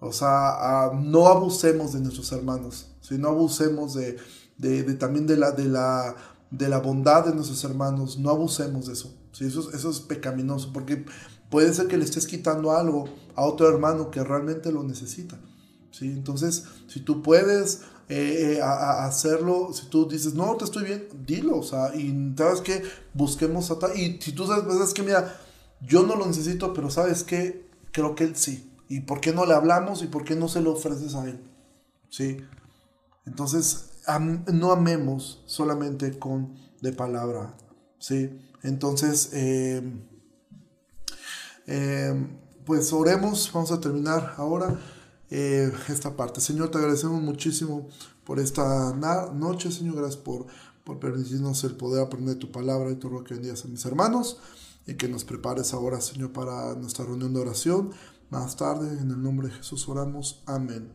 O 0.00 0.12
sea, 0.12 0.90
no 1.00 1.28
abusemos 1.28 1.92
de 1.92 2.00
nuestros 2.00 2.32
hermanos, 2.32 2.88
¿sí? 3.00 3.16
no 3.16 3.28
abusemos 3.28 3.94
de, 3.94 4.16
de, 4.58 4.82
también 4.94 5.28
de 5.28 5.36
la, 5.36 5.52
de, 5.52 5.66
la, 5.66 6.16
de 6.50 6.68
la 6.68 6.80
bondad 6.80 7.24
de 7.24 7.34
nuestros 7.36 7.62
hermanos, 7.62 8.18
no 8.18 8.30
abusemos 8.30 8.88
de 8.88 8.94
eso. 8.94 9.14
¿sí? 9.30 9.44
Eso, 9.44 9.72
eso 9.72 9.90
es 9.90 10.00
pecaminoso, 10.00 10.72
porque 10.72 11.06
puede 11.50 11.72
ser 11.72 11.86
que 11.88 11.96
le 11.96 12.04
estés 12.04 12.26
quitando 12.26 12.72
algo 12.72 13.08
a 13.34 13.44
otro 13.44 13.68
hermano 13.68 14.10
que 14.10 14.22
realmente 14.22 14.72
lo 14.72 14.82
necesita. 14.82 15.38
¿sí? 15.90 16.06
Entonces, 16.06 16.64
si 16.86 17.00
tú 17.00 17.22
puedes 17.22 17.82
eh, 18.08 18.56
eh, 18.56 18.60
hacerlo, 18.62 19.72
si 19.72 19.86
tú 19.86 20.08
dices, 20.08 20.34
no, 20.34 20.56
te 20.56 20.64
estoy 20.64 20.84
bien, 20.84 21.08
dilo, 21.26 21.58
o 21.58 21.62
sea, 21.62 21.94
y 21.94 22.34
sabes 22.36 22.60
que 22.60 22.82
busquemos 23.14 23.70
a 23.70 23.76
Y 23.96 24.20
si 24.20 24.32
tú 24.32 24.46
sabes, 24.46 24.64
pues 24.64 24.94
que 24.94 25.02
mira, 25.02 25.36
yo 25.80 26.04
no 26.04 26.16
lo 26.16 26.26
necesito, 26.26 26.72
pero 26.72 26.90
sabes 26.90 27.24
que 27.24 27.68
creo 27.92 28.14
que 28.14 28.24
él 28.24 28.36
sí. 28.36 28.72
¿Y 28.88 29.00
por 29.00 29.20
qué 29.20 29.32
no 29.32 29.46
le 29.46 29.54
hablamos 29.54 30.02
y 30.02 30.06
por 30.06 30.24
qué 30.24 30.36
no 30.36 30.48
se 30.48 30.60
lo 30.60 30.72
ofreces 30.72 31.14
a 31.14 31.28
él? 31.28 31.40
¿Sí? 32.08 32.36
Entonces, 33.26 33.90
no 34.52 34.70
amemos 34.70 35.42
solamente 35.46 36.18
con 36.18 36.54
de 36.80 36.92
palabra, 36.92 37.56
¿sí? 37.98 38.38
Entonces, 38.62 39.30
eh, 39.32 39.82
eh, 41.66 42.26
pues 42.64 42.92
oremos, 42.92 43.50
vamos 43.52 43.72
a 43.72 43.80
terminar 43.80 44.34
ahora 44.36 44.78
eh, 45.30 45.72
esta 45.88 46.16
parte. 46.16 46.40
Señor, 46.40 46.70
te 46.70 46.78
agradecemos 46.78 47.20
muchísimo 47.20 47.88
por 48.24 48.40
esta 48.40 48.92
noche, 48.92 49.70
Señor, 49.70 49.96
gracias 49.96 50.16
por, 50.16 50.46
por 50.84 50.98
permitirnos 50.98 51.62
el 51.64 51.76
poder 51.76 52.04
aprender 52.04 52.36
tu 52.36 52.50
palabra 52.50 52.90
y 52.90 52.96
tu 52.96 53.08
ruego 53.08 53.24
que 53.24 53.34
bendigas 53.34 53.64
a 53.64 53.68
mis 53.68 53.84
hermanos 53.84 54.38
y 54.86 54.94
que 54.94 55.08
nos 55.08 55.24
prepares 55.24 55.74
ahora, 55.74 56.00
Señor, 56.00 56.32
para 56.32 56.74
nuestra 56.74 57.04
reunión 57.04 57.34
de 57.34 57.40
oración. 57.40 57.90
Más 58.30 58.56
tarde, 58.56 58.88
en 59.00 59.10
el 59.10 59.22
nombre 59.22 59.48
de 59.48 59.54
Jesús 59.54 59.88
oramos. 59.88 60.42
Amén. 60.46 60.88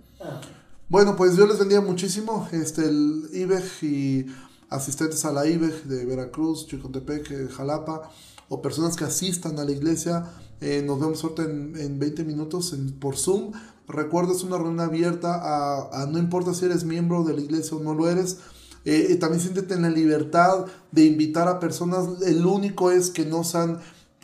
Bueno, 0.89 1.15
pues 1.15 1.35
Dios 1.35 1.47
les 1.47 1.59
bendiga 1.59 1.79
muchísimo. 1.79 2.47
Este, 2.51 2.85
el 2.85 3.29
IBEG 3.31 3.83
y 3.83 4.25
asistentes 4.69 5.23
a 5.23 5.31
la 5.31 5.45
IBEG 5.47 5.83
de 5.83 6.05
Veracruz, 6.05 6.67
Chicotepec, 6.67 7.49
Jalapa, 7.51 8.09
o 8.49 8.61
personas 8.61 8.97
que 8.97 9.05
asistan 9.05 9.57
a 9.59 9.63
la 9.63 9.71
iglesia, 9.71 10.25
eh, 10.61 10.83
nos 10.85 10.99
vemos 10.99 11.23
ahorita 11.23 11.43
en, 11.43 11.99
20 11.99 12.23
minutos 12.23 12.75
por 12.99 13.17
Zoom. 13.17 13.51
Recuerda, 13.87 14.31
es 14.31 14.43
una 14.43 14.57
reunión 14.57 14.79
abierta 14.79 15.89
a, 15.91 16.05
no 16.05 16.19
importa 16.19 16.53
si 16.53 16.65
eres 16.65 16.85
miembro 16.85 17.23
de 17.23 17.33
la 17.33 17.41
iglesia 17.41 17.75
o 17.75 17.81
no 17.81 17.93
lo 17.93 18.07
eres. 18.07 18.37
Eh, 18.85 19.15
también 19.19 19.41
siéntete 19.41 19.73
en 19.73 19.81
la 19.81 19.89
libertad 19.89 20.65
de 20.91 21.05
invitar 21.05 21.47
a 21.47 21.59
personas. 21.59 22.21
El 22.21 22.45
único 22.45 22.91
es 22.91 23.09
que 23.09 23.25
no 23.25 23.43
sean 23.43 23.79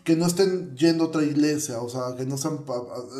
que 0.07 0.15
no 0.15 0.25
estén 0.25 0.73
yendo 0.77 1.03
a 1.03 1.07
otra 1.07 1.21
iglesia, 1.21 1.81
o 1.81 1.89
sea, 1.89 2.15
que 2.15 2.25
no 2.25 2.37
sean, 2.37 2.59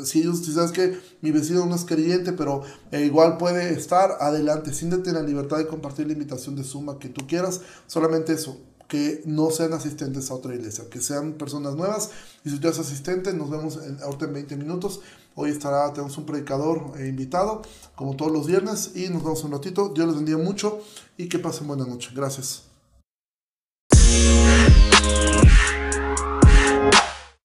si 0.06 0.22
ellos, 0.22 0.46
sabes 0.46 0.72
que 0.72 0.98
mi 1.20 1.32
vecino 1.32 1.66
no 1.66 1.76
es 1.76 1.84
creyente, 1.84 2.32
pero 2.32 2.62
eh, 2.94 3.04
igual 3.04 3.36
puede 3.36 3.74
estar, 3.74 4.16
adelante, 4.22 4.74
siéntete 4.74 5.10
en 5.10 5.16
la 5.16 5.22
libertad 5.22 5.58
de 5.58 5.68
compartir 5.68 6.08
la 6.08 6.14
invitación 6.14 6.56
de 6.56 6.64
suma 6.64 6.98
que 6.98 7.10
tú 7.10 7.28
quieras, 7.28 7.60
solamente 7.88 8.32
eso, 8.32 8.62
que 8.88 9.22
no 9.26 9.52
sean 9.52 9.74
asistentes 9.74 10.32
a 10.32 10.36
otra 10.36 10.56
iglesia, 10.56 10.86
que 10.90 11.02
sean 11.02 11.34
personas 11.34 11.76
nuevas. 11.76 12.12
Y 12.44 12.50
si 12.50 12.60
tú 12.60 12.68
eres 12.68 12.80
asistente, 12.80 13.34
nos 13.34 13.50
vemos 13.50 13.80
ahorita 14.02 14.26
en 14.26 14.34
20 14.34 14.56
minutos. 14.58 15.02
Hoy 15.36 15.52
estará, 15.52 15.92
tenemos 15.94 16.18
un 16.18 16.26
predicador 16.26 16.94
eh, 16.98 17.08
invitado, 17.08 17.62
como 17.96 18.16
todos 18.16 18.32
los 18.32 18.48
viernes, 18.48 18.92
y 18.96 19.10
nos 19.10 19.24
vemos 19.24 19.44
un 19.44 19.52
ratito. 19.52 19.90
Dios 19.90 20.08
les 20.08 20.16
bendiga 20.16 20.38
mucho 20.38 20.80
y 21.18 21.30
que 21.30 21.38
pasen 21.40 21.68
buena 21.68 21.86
noche. 21.86 22.10
Gracias. 22.16 22.64